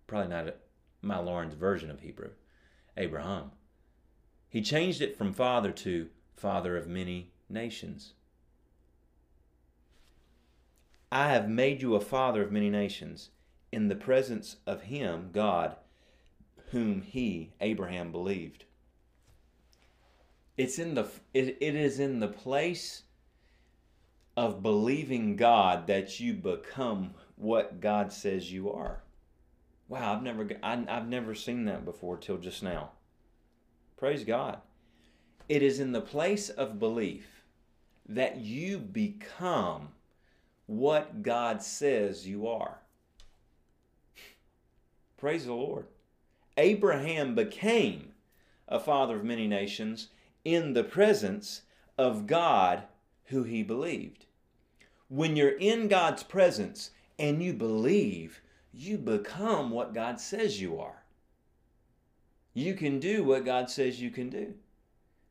[0.07, 0.55] Probably not
[1.01, 2.31] my Laurens version of Hebrew.
[2.95, 3.51] Abraham.
[4.49, 8.13] He changed it from father to father of many nations.
[11.11, 13.29] I have made you a father of many nations
[13.71, 15.75] in the presence of him, God,
[16.71, 18.65] whom he, Abraham, believed.
[20.57, 23.03] It's in the it, it is in the place
[24.35, 29.03] of believing God that you become what God says you are.
[29.87, 32.91] Wow, I've never I, I've never seen that before till just now.
[33.97, 34.59] Praise God.
[35.47, 37.43] It is in the place of belief
[38.09, 39.89] that you become
[40.65, 42.79] what God says you are.
[45.17, 45.85] Praise the Lord.
[46.57, 48.09] Abraham became
[48.67, 50.09] a father of many nations
[50.47, 51.63] in the presence
[51.97, 52.83] of God
[53.25, 54.27] who he believed.
[55.09, 58.39] When you're in God's presence and you believe,
[58.73, 61.03] you become what God says you are.
[62.53, 64.53] You can do what God says you can do.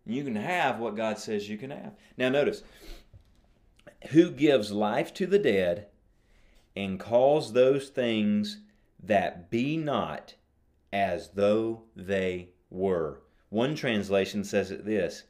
[0.05, 1.93] You can have what God says you can have.
[2.19, 2.63] Now, notice
[4.11, 5.87] who gives life to the dead
[6.77, 8.59] and calls those things
[9.03, 10.35] that be not
[10.93, 13.23] as though they were.
[13.51, 15.25] One translation says it this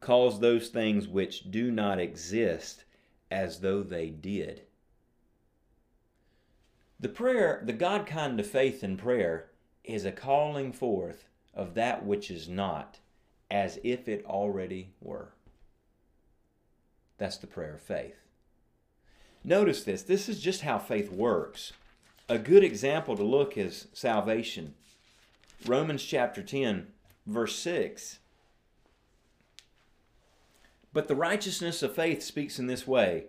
[0.00, 2.84] calls those things which do not exist
[3.30, 4.62] as though they did.
[6.98, 9.50] The prayer, the God kind of faith in prayer,
[9.84, 12.98] is a calling forth of that which is not
[13.50, 15.32] as if it already were.
[17.18, 18.16] That's the prayer of faith.
[19.44, 20.02] Notice this.
[20.02, 21.72] This is just how faith works.
[22.28, 24.74] A good example to look is salvation.
[25.66, 26.86] Romans chapter 10,
[27.26, 28.18] verse 6.
[30.92, 33.26] But the righteousness of faith speaks in this way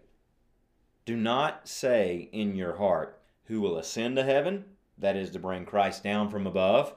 [1.06, 4.66] Do not say in your heart, Who will ascend to heaven?
[4.98, 6.96] That is to bring Christ down from above.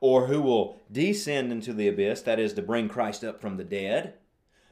[0.00, 2.22] Or who will descend into the abyss?
[2.22, 4.14] That is to bring Christ up from the dead.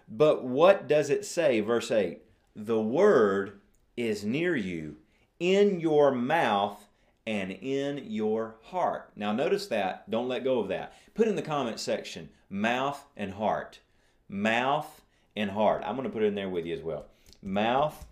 [0.08, 1.60] But what does it say?
[1.60, 2.22] Verse 8
[2.54, 3.60] The word
[3.96, 4.96] is near you,
[5.38, 6.88] in your mouth
[7.26, 9.10] and in your heart.
[9.16, 10.10] Now, notice that.
[10.10, 10.94] Don't let go of that.
[11.14, 13.80] Put in the comment section mouth and heart.
[14.28, 15.02] Mouth
[15.36, 15.82] and heart.
[15.84, 17.06] I'm going to put it in there with you as well.
[17.42, 18.06] Mouth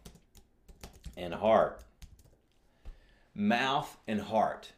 [1.17, 1.83] and heart.
[3.35, 4.73] Mouth and heart.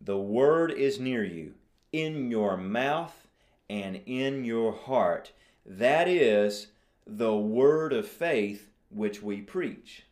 [0.00, 1.54] The word is near you,
[1.92, 3.26] in your mouth
[3.68, 5.32] and in your heart.
[5.64, 6.68] That is
[7.06, 10.04] the word of faith which we preach.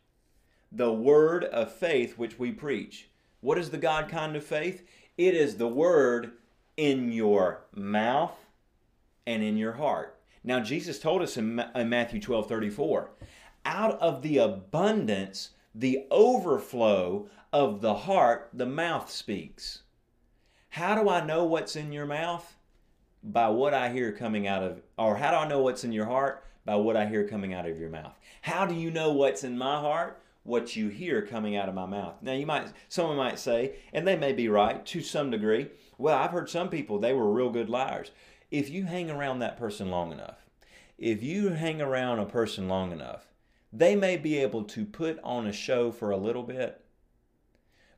[0.75, 3.09] The word of faith which we preach.
[3.41, 4.85] What is the God kind of faith?
[5.17, 6.33] It is the word
[6.77, 8.37] in your mouth
[9.25, 10.19] and in your heart.
[10.43, 13.11] Now, Jesus told us in Matthew 12 34,
[13.65, 19.83] out of the abundance, the overflow of the heart, the mouth speaks.
[20.69, 22.55] How do I know what's in your mouth?
[23.25, 26.05] by what I hear coming out of, or how do I know what's in your
[26.05, 26.43] heart?
[26.63, 28.17] By what I hear coming out of your mouth.
[28.41, 30.21] How do you know what's in my heart?
[30.45, 32.21] What you hear coming out of my mouth.
[32.21, 35.67] Now, you might, someone might say, and they may be right to some degree.
[35.97, 38.11] Well, I've heard some people, they were real good liars.
[38.51, 40.45] If you hang around that person long enough,
[40.97, 43.25] if you hang around a person long enough,
[43.73, 46.79] they may be able to put on a show for a little bit,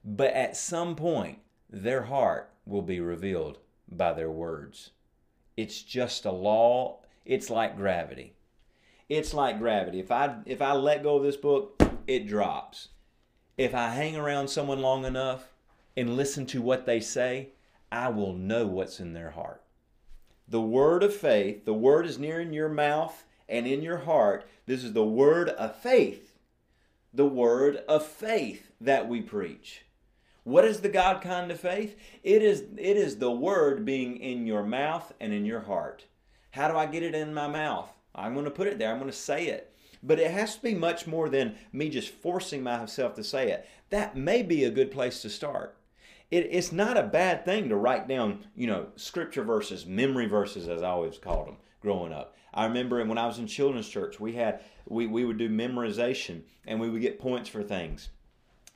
[0.03, 1.39] but at some point,
[1.69, 3.59] their heart will be revealed
[3.91, 4.91] by their words.
[5.57, 7.01] It's just a law.
[7.25, 8.33] It's like gravity.
[9.09, 9.99] It's like gravity.
[9.99, 12.89] If I if I let go of this book, it drops.
[13.57, 15.49] If I hang around someone long enough
[15.95, 17.49] and listen to what they say,
[17.91, 19.61] I will know what's in their heart.
[20.47, 24.47] The word of faith, the word is near in your mouth and in your heart.
[24.65, 26.37] This is the word of faith.
[27.13, 29.83] The word of faith that we preach.
[30.43, 31.97] What is the God kind of faith?
[32.23, 36.05] It is, it is the word being in your mouth and in your heart.
[36.51, 37.89] How do I get it in my mouth?
[38.15, 38.89] I'm going to put it there.
[38.89, 39.73] I'm going to say it.
[40.03, 43.67] But it has to be much more than me just forcing myself to say it.
[43.89, 45.77] That may be a good place to start.
[46.29, 50.67] It, it's not a bad thing to write down, you know, scripture verses, memory verses,
[50.67, 52.35] as I always called them growing up.
[52.53, 56.41] I remember when I was in children's church, we had we, we would do memorization
[56.65, 58.09] and we would get points for things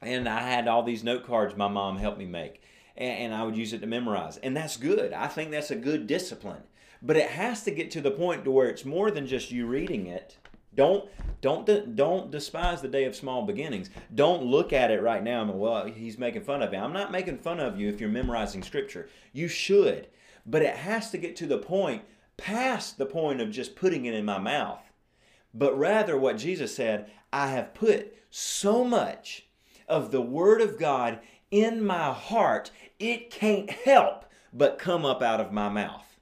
[0.02, 2.62] and I had all these note cards my mom helped me make.
[2.98, 4.38] and, and I would use it to memorize.
[4.38, 5.14] And that's good.
[5.14, 6.64] I think that's a good discipline.
[7.02, 9.66] But it has to get to the point to where it's more than just you
[9.66, 10.38] reading it.
[10.74, 11.10] Don't
[11.42, 13.90] don't don't despise the day of small beginnings.
[14.14, 16.80] Don't look at it right now and well, he's making fun of you.
[16.80, 19.10] I'm not making fun of you if you're memorizing scripture.
[19.34, 20.08] You should,
[20.46, 22.04] but it has to get to the point
[22.38, 24.82] past the point of just putting it in my mouth.
[25.54, 29.48] But rather what Jesus said, I have put so much
[29.88, 31.20] of the word of God
[31.52, 36.18] in my heart, it can't help but come up out of my mouth.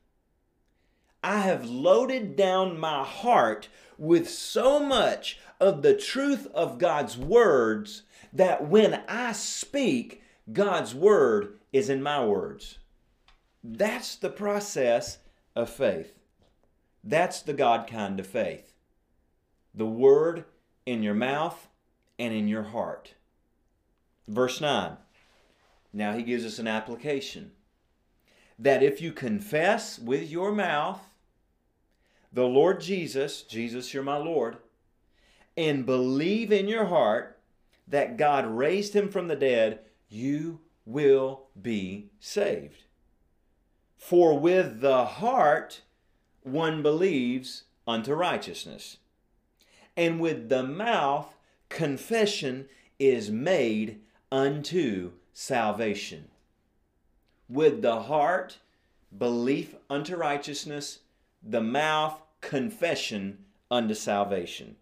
[1.24, 3.68] I have loaded down my heart
[4.00, 11.60] with so much of the truth of God's words that when I speak, God's word
[11.72, 12.80] is in my words.
[13.64, 15.20] That's the process
[15.56, 16.14] of faith.
[17.04, 18.74] That's the God kind of faith.
[19.76, 20.46] The word
[20.86, 21.68] in your mouth
[22.18, 23.14] and in your heart.
[24.28, 24.98] Verse 9
[25.92, 27.52] now he gives us an application
[28.58, 31.09] that if you confess with your mouth
[32.32, 34.58] the Lord Jesus, Jesus, you're my Lord,
[35.58, 37.40] and believe in your heart
[37.88, 42.84] that God raised him from the dead, you will be saved.
[43.98, 45.82] For with the heart
[46.44, 48.98] one believes unto righteousness,
[49.98, 51.36] and with the mouth
[51.68, 52.68] confession
[52.98, 54.00] is made
[54.32, 56.30] unto salvation.
[57.50, 58.60] With the heart,
[59.16, 61.00] belief unto righteousness,
[61.42, 64.76] the mouth, confession unto salvation.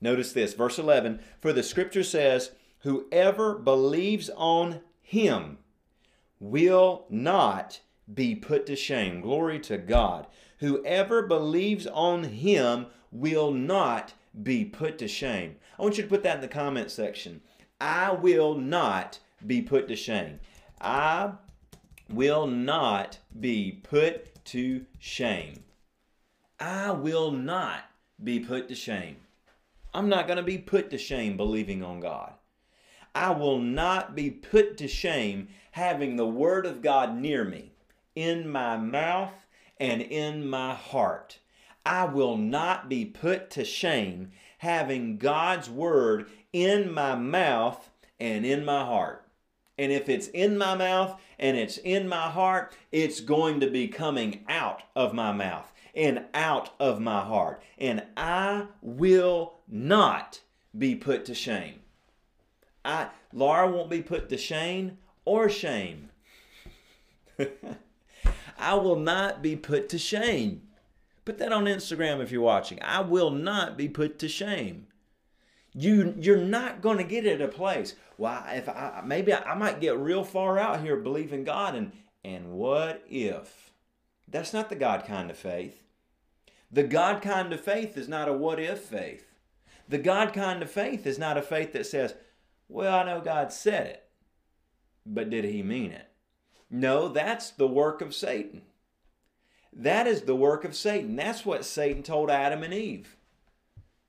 [0.00, 5.58] Notice this, verse 11 For the scripture says, Whoever believes on him
[6.38, 7.80] will not
[8.12, 9.20] be put to shame.
[9.20, 10.26] Glory to God.
[10.60, 15.56] Whoever believes on him will not be put to shame.
[15.78, 17.40] I want you to put that in the comment section.
[17.80, 20.40] I will not be put to shame.
[20.80, 21.32] I
[22.08, 25.64] will not be put to shame.
[26.58, 27.84] I will not
[28.22, 29.16] be put to shame.
[29.94, 32.34] I'm not going to be put to shame believing on God.
[33.14, 37.72] I will not be put to shame having the Word of God near me,
[38.14, 39.46] in my mouth
[39.78, 41.38] and in my heart.
[41.84, 48.64] I will not be put to shame having God's Word in my mouth and in
[48.64, 49.27] my heart.
[49.78, 53.88] And if it's in my mouth and it's in my heart, it's going to be
[53.88, 57.62] coming out of my mouth and out of my heart.
[57.78, 60.40] And I will not
[60.76, 61.80] be put to shame.
[62.84, 66.10] I Laura won't be put to shame or shame.
[68.58, 70.62] I will not be put to shame.
[71.24, 72.78] Put that on Instagram if you're watching.
[72.82, 74.86] I will not be put to shame.
[75.74, 77.94] You you're not going to get at a place.
[78.16, 81.92] Well, if I maybe I, I might get real far out here believing God and
[82.24, 83.70] and what if?
[84.26, 85.82] That's not the God kind of faith.
[86.70, 89.24] The God kind of faith is not a what if faith.
[89.88, 92.14] The God kind of faith is not a faith that says,
[92.68, 94.04] well, I know God said it,
[95.06, 96.10] but did he mean it?
[96.70, 98.62] No, that's the work of Satan.
[99.72, 101.16] That is the work of Satan.
[101.16, 103.16] That's what Satan told Adam and Eve.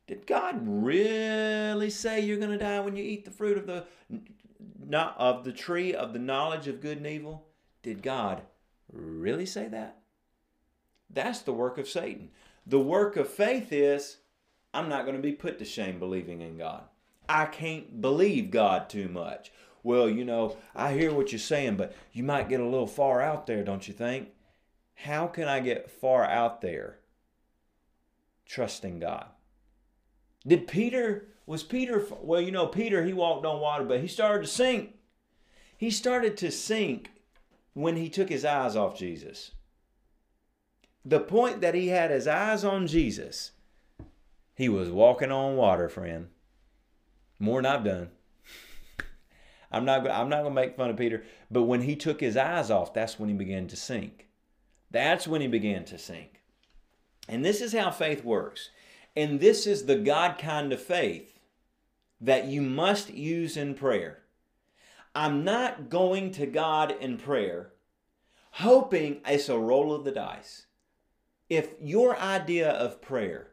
[0.09, 3.85] Did God really say you're going to die when you eat the fruit of the
[4.83, 7.45] not of the tree of the knowledge of good and evil?
[7.83, 8.41] Did God
[8.91, 9.99] really say that?
[11.11, 12.31] That's the work of Satan.
[12.65, 14.17] The work of faith is
[14.73, 16.85] I'm not going to be put to shame believing in God.
[17.29, 19.51] I can't believe God too much.
[19.83, 23.21] Well, you know, I hear what you're saying, but you might get a little far
[23.21, 24.29] out there, don't you think?
[24.95, 26.97] How can I get far out there?
[28.47, 29.27] Trusting God.
[30.45, 34.45] Did Peter, was Peter, well, you know, Peter, he walked on water, but he started
[34.45, 34.95] to sink.
[35.77, 37.11] He started to sink
[37.73, 39.51] when he took his eyes off Jesus.
[41.05, 43.51] The point that he had his eyes on Jesus,
[44.55, 46.27] he was walking on water, friend.
[47.39, 48.09] More than I've done.
[49.71, 52.35] I'm not, I'm not going to make fun of Peter, but when he took his
[52.35, 54.27] eyes off, that's when he began to sink.
[54.91, 56.41] That's when he began to sink.
[57.29, 58.69] And this is how faith works.
[59.15, 61.39] And this is the God kind of faith
[62.21, 64.23] that you must use in prayer.
[65.15, 67.73] I'm not going to God in prayer
[68.51, 70.65] hoping it's a roll of the dice.
[71.49, 73.51] If your idea of prayer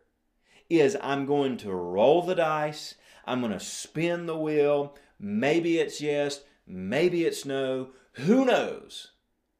[0.68, 2.94] is I'm going to roll the dice,
[3.24, 9.12] I'm going to spin the wheel, maybe it's yes, maybe it's no, who knows?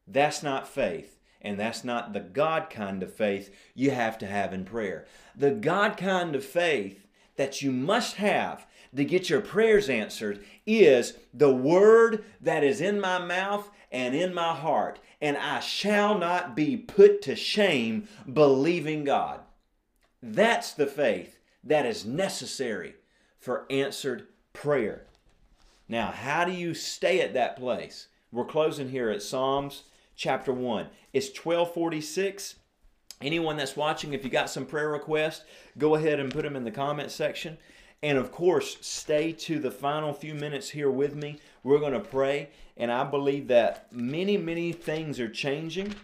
[0.07, 1.16] That's not faith.
[1.47, 5.07] And that's not the God kind of faith you have to have in prayer.
[5.37, 8.67] The God kind of faith that you must have
[8.97, 14.35] to get your prayers answered is the word that is in my mouth and in
[14.35, 19.41] my heart, and I shall not be put to shame believing God.
[20.21, 22.97] That's the faith that is necessary
[23.39, 25.07] for answered prayer.
[25.89, 28.09] Now, how do you stay at that place?
[28.33, 29.85] We're closing here at Psalms
[30.17, 30.89] chapter 1.
[31.13, 32.57] It's 1246.
[33.23, 35.45] Anyone that's watching, if you got some prayer requests,
[35.79, 37.57] go ahead and put them in the comment section.
[38.03, 41.39] And of course, stay to the final few minutes here with me.
[41.63, 42.51] We're going to pray.
[42.77, 45.95] And I believe that many, many things are changing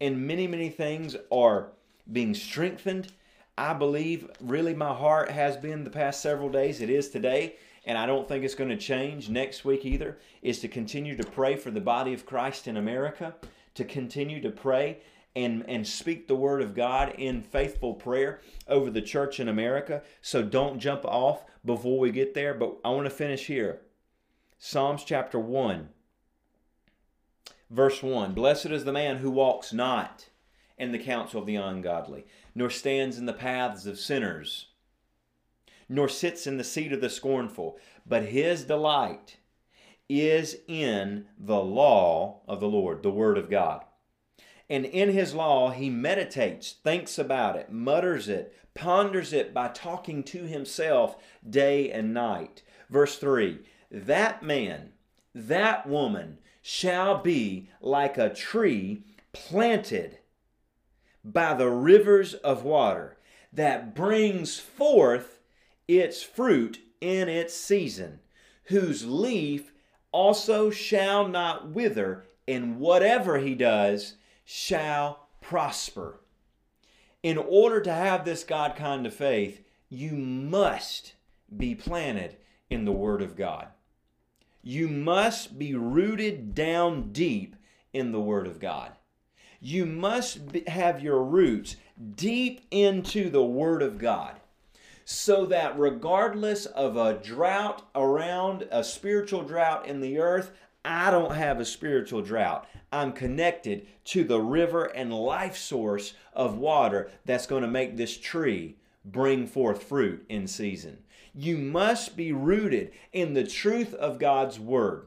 [0.00, 1.68] and many, many things are
[2.12, 3.12] being strengthened.
[3.56, 6.80] I believe really my heart has been the past several days.
[6.80, 7.56] It is today.
[7.86, 10.18] And I don't think it's going to change next week either.
[10.42, 13.34] Is to continue to pray for the body of Christ in America,
[13.76, 14.98] to continue to pray
[15.36, 20.02] and, and speak the word of God in faithful prayer over the church in America.
[20.22, 22.54] So don't jump off before we get there.
[22.54, 23.82] But I want to finish here.
[24.58, 25.90] Psalms chapter 1,
[27.70, 30.30] verse 1 Blessed is the man who walks not
[30.78, 34.68] in the counsel of the ungodly, nor stands in the paths of sinners,
[35.88, 39.36] nor sits in the seat of the scornful, but his delight
[40.08, 43.84] is in the law of the Lord, the Word of God.
[44.68, 50.22] And in his law, he meditates, thinks about it, mutters it, ponders it by talking
[50.24, 51.16] to himself
[51.48, 52.62] day and night.
[52.90, 54.92] Verse 3 That man,
[55.34, 60.18] that woman shall be like a tree planted
[61.24, 63.16] by the rivers of water
[63.52, 65.40] that brings forth
[65.86, 68.20] its fruit in its season,
[68.64, 69.72] whose leaf
[70.12, 76.20] also shall not wither, and whatever he does, shall prosper.
[77.22, 81.14] In order to have this God kind of faith, you must
[81.56, 82.36] be planted
[82.70, 83.68] in the Word of God.
[84.62, 87.56] You must be rooted down deep
[87.92, 88.92] in the Word of God.
[89.60, 91.76] You must be, have your roots
[92.16, 94.40] deep into the Word of God
[95.08, 100.50] so that regardless of a drought around, a spiritual drought in the earth,
[100.84, 102.66] I don't have a spiritual drought.
[102.90, 108.18] I'm connected to the river and life source of water that's going to make this
[108.18, 110.98] tree bring forth fruit in season.
[111.32, 115.06] You must be rooted in the truth of God's word.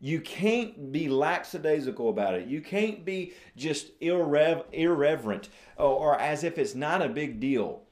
[0.00, 2.46] You can't be lackadaisical about it.
[2.46, 5.48] You can't be just irrev- irreverent
[5.78, 7.83] or, or as if it's not a big deal.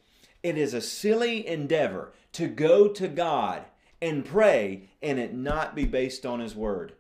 [0.42, 3.64] It is a silly endeavor to go to God
[4.00, 6.94] and pray and it not be based on His Word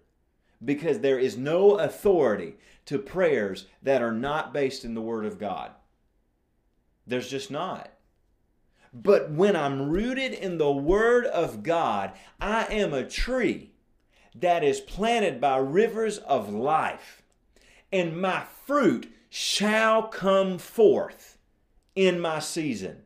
[0.64, 2.54] because there is no authority
[2.86, 5.72] to prayers that are not based in the Word of God.
[7.06, 7.90] There's just not.
[8.92, 13.72] But when I'm rooted in the Word of God, I am a tree
[14.34, 17.22] that is planted by rivers of life,
[17.90, 21.38] and my fruit shall come forth
[21.94, 23.02] in my season,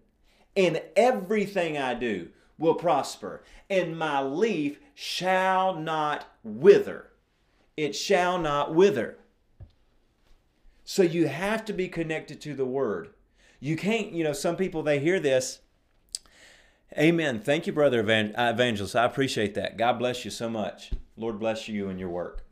[0.57, 2.29] and everything I do
[2.59, 7.11] will prosper, and my leaf shall not wither
[7.77, 9.19] it shall not wither.
[10.85, 13.11] So you have to be connected to the word.
[13.61, 15.61] You can't, you know, some people they hear this.
[16.97, 17.41] Amen.
[17.41, 18.97] Thank you, brother uh, evangelist.
[18.97, 19.77] I appreciate that.
[19.77, 20.93] God bless you so much.
[21.17, 22.45] Lord bless you and your work.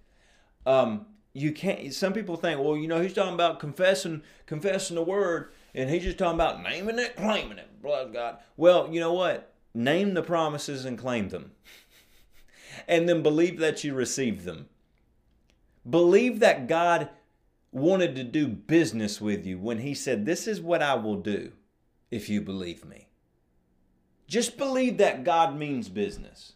[0.66, 1.92] Um, you can't.
[1.94, 6.04] Some people think, well, you know, he's talking about confessing, confessing the word, and he's
[6.04, 7.82] just talking about naming it, claiming it.
[7.82, 8.38] Blood God.
[8.56, 9.52] Well, you know what?
[9.74, 11.52] Name the promises and claim them,
[12.88, 14.68] and then believe that you received them.
[15.88, 17.10] Believe that God
[17.72, 21.52] wanted to do business with you when He said, This is what I will do
[22.10, 23.08] if you believe me.
[24.26, 26.54] Just believe that God means business.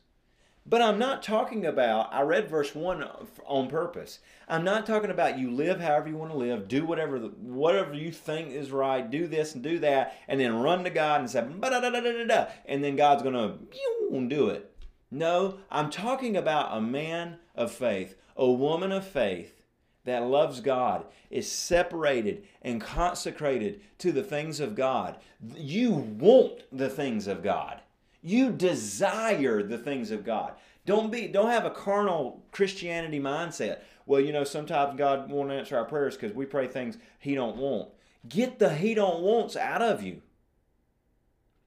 [0.69, 3.03] But I'm not talking about, I read verse 1
[3.47, 4.19] on purpose.
[4.49, 8.12] I'm not talking about you live however you want to live, do whatever whatever you
[8.12, 11.41] think is right, do this and do that, and then run to God and say,
[11.41, 14.71] and then God's going to do it.
[15.11, 19.61] No, I'm talking about a man of faith a woman of faith
[20.05, 25.16] that loves God is separated and consecrated to the things of God.
[25.55, 27.83] You want the things of God.
[28.23, 30.53] You desire the things of God.
[30.87, 33.81] Don't be don't have a carnal Christianity mindset.
[34.07, 37.57] Well, you know, sometimes God won't answer our prayers because we pray things he don't
[37.57, 37.91] want.
[38.29, 40.23] Get the he don't wants out of you.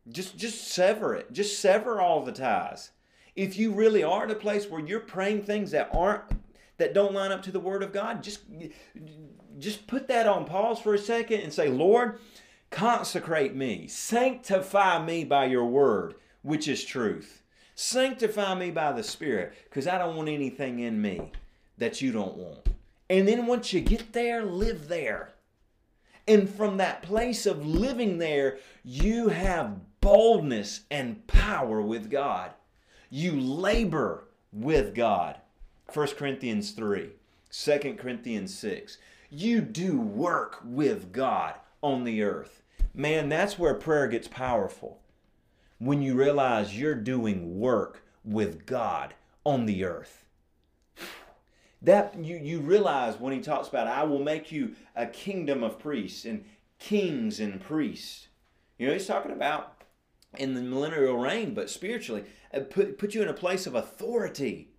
[0.10, 1.32] Just just sever it.
[1.32, 2.92] Just sever all the ties.
[3.36, 6.24] If you really are at a place where you're praying things that aren't
[6.78, 8.42] that don't line up to the word of God, just
[9.60, 12.20] just put that on pause for a second and say, "Lord,
[12.72, 13.88] consecrate me.
[13.88, 17.44] Sanctify me by your word, which is truth."
[17.76, 21.32] Sanctify me by the Spirit because I don't want anything in me
[21.78, 22.68] that you don't want.
[23.10, 25.34] And then once you get there, live there.
[26.28, 32.54] And from that place of living there, you have boldness and power with God.
[33.10, 35.38] You labor with God.
[35.92, 37.10] 1 Corinthians 3,
[37.50, 38.98] 2 Corinthians 6.
[39.30, 42.62] You do work with God on the earth.
[42.94, 45.01] Man, that's where prayer gets powerful.
[45.82, 50.26] When you realize you're doing work with God on the earth.
[51.82, 55.80] That you, you realize when he talks about, I will make you a kingdom of
[55.80, 56.46] priests and
[56.78, 58.28] kings and priests.
[58.78, 59.82] You know, he's talking about
[60.38, 64.70] in the millennial reign, but spiritually, uh, put, put you in a place of authority.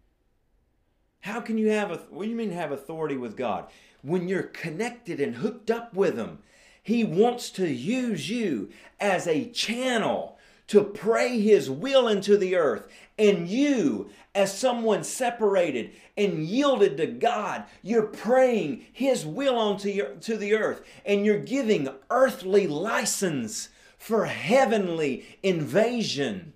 [1.23, 3.67] How can you have, what do you mean have authority with God?
[4.03, 6.39] When you're connected and hooked up with Him,
[6.81, 10.32] He wants to use you as a channel
[10.73, 12.89] to pray His will into the earth.
[13.19, 20.15] And you, as someone separated and yielded to God, you're praying His will onto your,
[20.15, 23.69] to the earth, and you're giving earthly license
[23.99, 26.55] for heavenly invasion.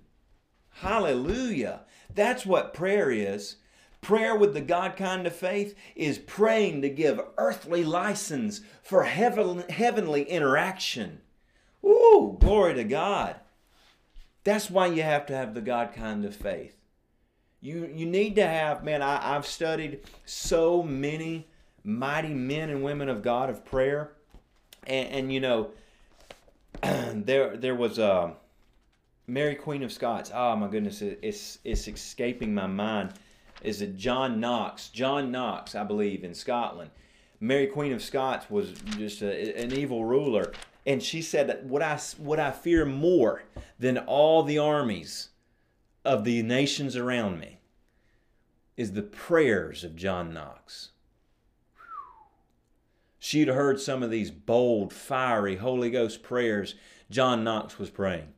[0.81, 1.81] Hallelujah.
[2.11, 3.57] That's what prayer is.
[4.01, 9.63] Prayer with the God kind of faith is praying to give earthly license for heaven,
[9.69, 11.21] heavenly interaction.
[11.85, 13.41] Ooh, glory to God.
[14.47, 16.73] That's why you have to have the God kind of faith.
[17.59, 21.49] You, you need to have, man, I, I've studied so many
[21.83, 24.13] mighty men and women of God of prayer.
[24.85, 25.71] And, and you know,
[26.81, 28.31] there there was uh,
[29.27, 30.31] Mary Queen of Scots.
[30.33, 33.15] Oh my goodness, it's it's escaping my mind.
[33.63, 34.87] Is it John Knox?
[34.87, 36.91] John Knox, I believe, in Scotland.
[37.41, 40.53] Mary Queen of Scots was just a, an evil ruler,
[40.87, 43.43] and she said that what I what I fear more
[43.77, 45.29] than all the armies
[46.05, 47.59] of the nations around me
[48.77, 50.91] is the prayers of John Knox.
[53.19, 56.75] She'd heard some of these bold, fiery Holy Ghost prayers
[57.11, 58.33] John Knox was praying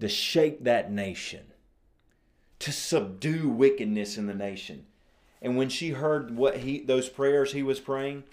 [0.00, 1.52] to shake that nation,
[2.58, 4.86] to subdue wickedness in the nation.
[5.42, 8.24] And when she heard what he those prayers he was praying,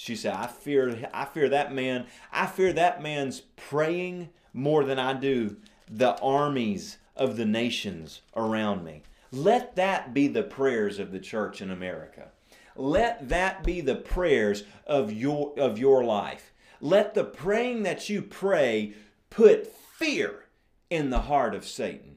[0.00, 2.06] she said, I fear I fear that man.
[2.32, 5.58] I fear that man's praying more than I do
[5.90, 9.02] the armies of the nations around me.
[9.30, 12.28] Let that be the prayers of the church in America.
[12.76, 16.54] Let that be the prayers of your of your life.
[16.80, 18.94] Let the praying that you pray
[19.28, 20.46] put fear
[20.88, 22.16] in the heart of Satan.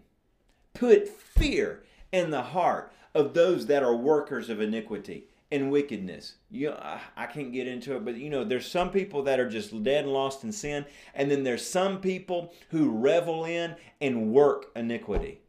[0.73, 6.33] Put fear in the heart of those that are workers of iniquity and wickedness.
[6.49, 9.47] You know, I can't get into it, but you know, there's some people that are
[9.47, 14.31] just dead and lost in sin, and then there's some people who revel in and
[14.31, 15.41] work iniquity.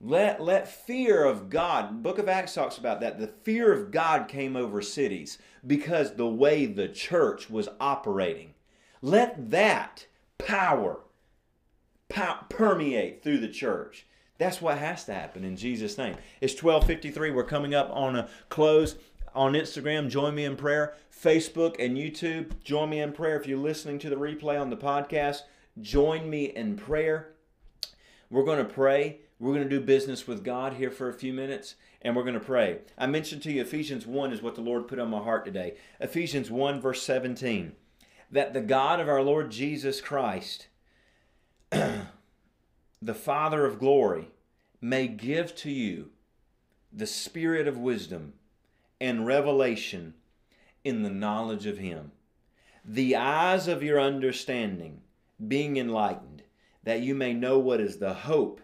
[0.00, 3.20] Let, let fear of God, Book of Acts talks about that.
[3.20, 8.54] The fear of God came over cities because the way the church was operating.
[9.00, 10.06] Let that
[10.38, 11.00] power,
[12.08, 14.06] pow, permeate through the church.
[14.38, 16.16] That's what has to happen in Jesus' name.
[16.40, 17.30] It's 1253.
[17.30, 18.96] We're coming up on a close
[19.34, 20.10] on Instagram.
[20.10, 20.94] Join me in prayer.
[21.12, 22.62] Facebook and YouTube.
[22.62, 23.38] Join me in prayer.
[23.38, 25.42] If you're listening to the replay on the podcast,
[25.80, 27.34] join me in prayer.
[28.28, 29.20] We're going to pray.
[29.38, 32.34] We're going to do business with God here for a few minutes and we're going
[32.34, 32.78] to pray.
[32.98, 35.74] I mentioned to you Ephesians 1 is what the Lord put on my heart today.
[35.98, 37.72] Ephesians 1, verse 17.
[38.30, 40.68] That the God of our Lord Jesus Christ,
[43.04, 44.30] the Father of glory,
[44.80, 46.08] may give to you
[46.90, 48.32] the spirit of wisdom
[48.98, 50.14] and revelation
[50.84, 52.12] in the knowledge of Him,
[52.82, 55.02] the eyes of your understanding
[55.46, 56.44] being enlightened,
[56.82, 58.62] that you may know what is the hope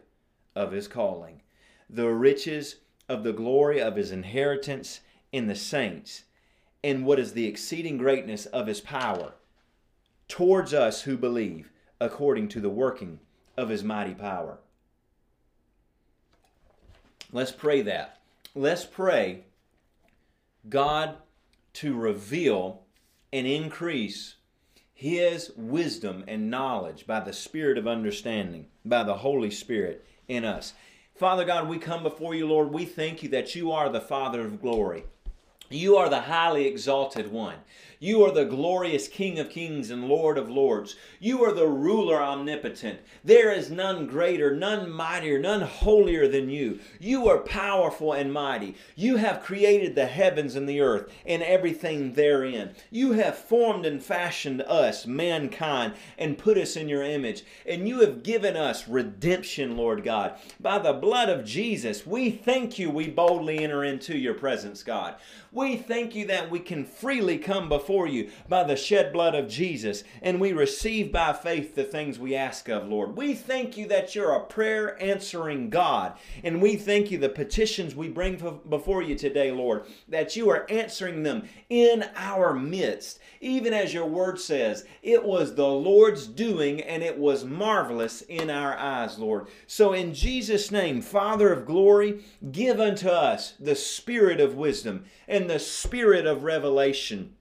[0.57, 1.43] of His calling,
[1.91, 2.77] the riches
[3.11, 5.01] of the glory of His inheritance
[5.33, 6.25] in the saints,
[6.83, 9.35] and what is the exceeding greatness of His power
[10.29, 11.71] towards us who believe,
[12.01, 13.21] according to the working
[13.57, 14.59] of his mighty power.
[17.33, 18.21] Let's pray that.
[18.55, 19.45] Let's pray
[20.69, 21.17] God
[21.75, 22.83] to reveal
[23.33, 24.35] and increase
[24.93, 30.75] his wisdom and knowledge by the spirit of understanding, by the Holy Spirit in us.
[31.15, 32.73] Father God, we come before you, Lord.
[32.73, 35.05] We thank you that you are the Father of glory.
[35.69, 37.57] You are the highly exalted one.
[38.03, 40.97] You are the glorious King of kings and Lord of lords.
[41.19, 43.01] You are the ruler omnipotent.
[43.23, 46.79] There is none greater, none mightier, none holier than you.
[46.99, 48.75] You are powerful and mighty.
[48.97, 52.71] You have created the heavens and the earth and everything therein.
[52.91, 57.43] You have formed and fashioned us, mankind, and put us in your image.
[57.67, 60.39] And you have given us redemption, Lord God.
[60.59, 65.17] By the blood of Jesus, we thank you we boldly enter into your presence, God.
[65.53, 69.49] We thank you that we can freely come before you by the shed blood of
[69.49, 73.17] Jesus, and we receive by faith the things we ask of, Lord.
[73.17, 77.95] We thank you that you're a prayer answering God, and we thank you the petitions
[77.95, 78.37] we bring
[78.69, 83.21] before you today, Lord, that you are answering them in our midst.
[83.41, 88.51] Even as your word says, it was the Lord's doing, and it was marvelous in
[88.51, 89.47] our eyes, Lord.
[89.67, 92.23] So, in Jesus' name, Father of glory,
[92.53, 97.35] give unto us the spirit of wisdom and the spirit of revelation.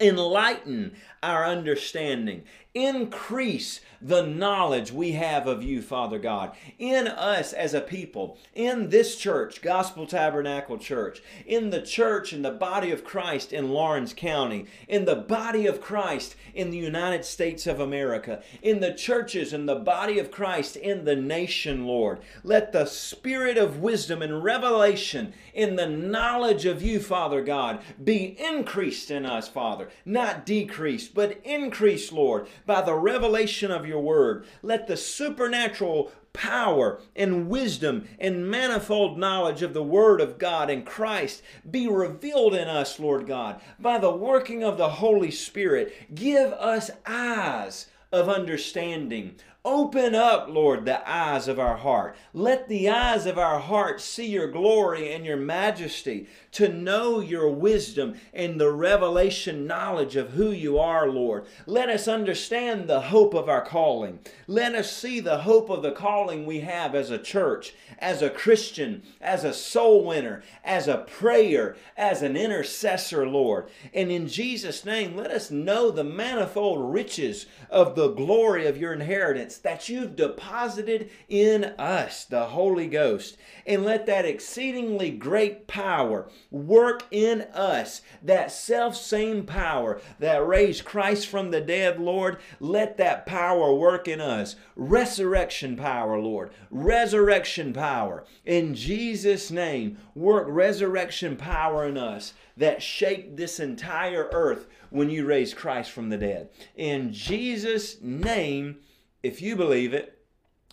[0.00, 2.44] Enlighten our understanding.
[2.74, 8.90] Increase the knowledge we have of you, Father God, in us as a people, in
[8.90, 14.12] this church, Gospel Tabernacle Church, in the church and the body of Christ in Laurens
[14.12, 19.52] County, in the body of Christ in the United States of America, in the churches
[19.52, 22.20] and the body of Christ in the nation, Lord.
[22.44, 28.36] Let the spirit of wisdom and revelation in the knowledge of you, Father God, be
[28.38, 34.46] increased in us, Father, not decreased, but increase, Lord, by the revelation of your word.
[34.62, 40.86] Let the supernatural power and wisdom and manifold knowledge of the Word of God and
[40.86, 46.14] Christ be revealed in us, Lord God, by the working of the Holy Spirit.
[46.14, 49.36] Give us eyes of understanding,
[49.70, 52.16] Open up, Lord, the eyes of our heart.
[52.32, 57.50] Let the eyes of our heart see your glory and your majesty, to know your
[57.50, 61.44] wisdom and the revelation knowledge of who you are, Lord.
[61.66, 64.20] Let us understand the hope of our calling.
[64.46, 68.30] Let us see the hope of the calling we have as a church, as a
[68.30, 73.68] Christian, as a soul winner, as a prayer, as an intercessor, Lord.
[73.92, 78.94] And in Jesus' name, let us know the manifold riches of the glory of your
[78.94, 83.36] inheritance that you've deposited in us, the Holy Ghost.
[83.66, 90.84] And let that exceedingly great power work in us, that self same power that raised
[90.84, 92.38] Christ from the dead, Lord.
[92.60, 94.56] Let that power work in us.
[94.76, 96.50] Resurrection power, Lord.
[96.70, 98.24] Resurrection power.
[98.44, 105.24] In Jesus' name, work resurrection power in us that shaped this entire earth when you
[105.24, 106.48] raised Christ from the dead.
[106.76, 108.78] In Jesus' name,
[109.22, 110.18] if you believe it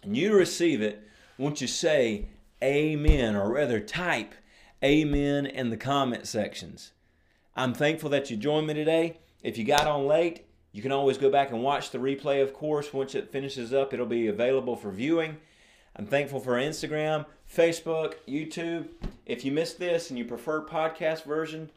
[0.03, 2.27] and you receive it, won't you say
[2.63, 4.33] amen or rather type
[4.83, 6.91] amen in the comment sections?
[7.55, 9.17] I'm thankful that you joined me today.
[9.41, 12.53] If you got on late, you can always go back and watch the replay, of
[12.53, 12.93] course.
[12.93, 15.37] Once it finishes up, it'll be available for viewing.
[15.95, 18.87] I'm thankful for Instagram, Facebook, YouTube.
[19.25, 21.69] If you missed this and you prefer podcast version,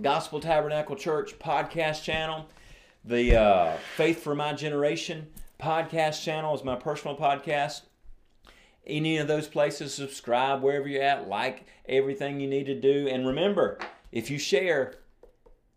[0.00, 2.48] Gospel Tabernacle Church podcast channel,
[3.04, 5.26] the uh, Faith for My Generation
[5.60, 7.82] podcast channel is my personal podcast.
[8.86, 13.08] Any of those places, subscribe wherever you're at, like everything you need to do.
[13.08, 13.78] And remember,
[14.12, 14.96] if you share,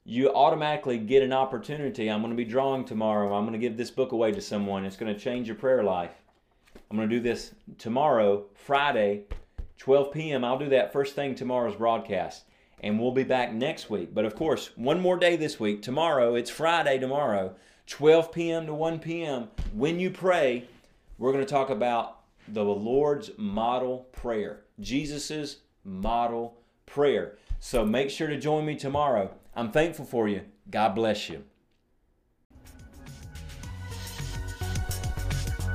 [0.04, 2.10] you automatically get an opportunity.
[2.10, 3.34] I'm going to be drawing tomorrow.
[3.34, 4.86] I'm going to give this book away to someone.
[4.86, 6.12] It's going to change your prayer life.
[6.90, 9.24] I'm going to do this tomorrow, Friday,
[9.78, 10.44] 12 p.m.
[10.44, 12.44] I'll do that first thing tomorrow's broadcast.
[12.82, 14.14] And we'll be back next week.
[14.14, 15.82] But of course, one more day this week.
[15.82, 17.56] Tomorrow, it's Friday tomorrow.
[17.88, 18.66] 12 p.m.
[18.66, 19.48] to 1 p.m.
[19.74, 20.66] When you pray,
[21.18, 22.20] we're going to talk about
[22.50, 27.38] the Lord's model prayer, Jesus's model prayer.
[27.60, 29.32] So make sure to join me tomorrow.
[29.56, 30.42] I'm thankful for you.
[30.70, 31.44] God bless you.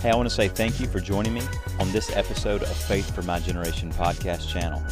[0.01, 1.43] Hey, I want to say thank you for joining me
[1.79, 4.83] on this episode of Faith for My Generation podcast channel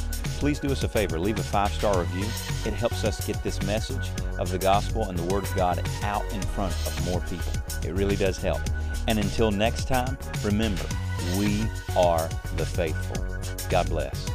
[0.41, 2.25] please do us a favor leave a five star review.
[2.65, 6.25] It helps us get this message of the gospel and the Word of God out
[6.33, 7.53] in front of more people.
[7.85, 8.63] It really does help.
[9.07, 10.85] And until next time, remember,
[11.39, 11.65] we
[11.97, 13.23] are the faithful.
[13.69, 14.27] God bless.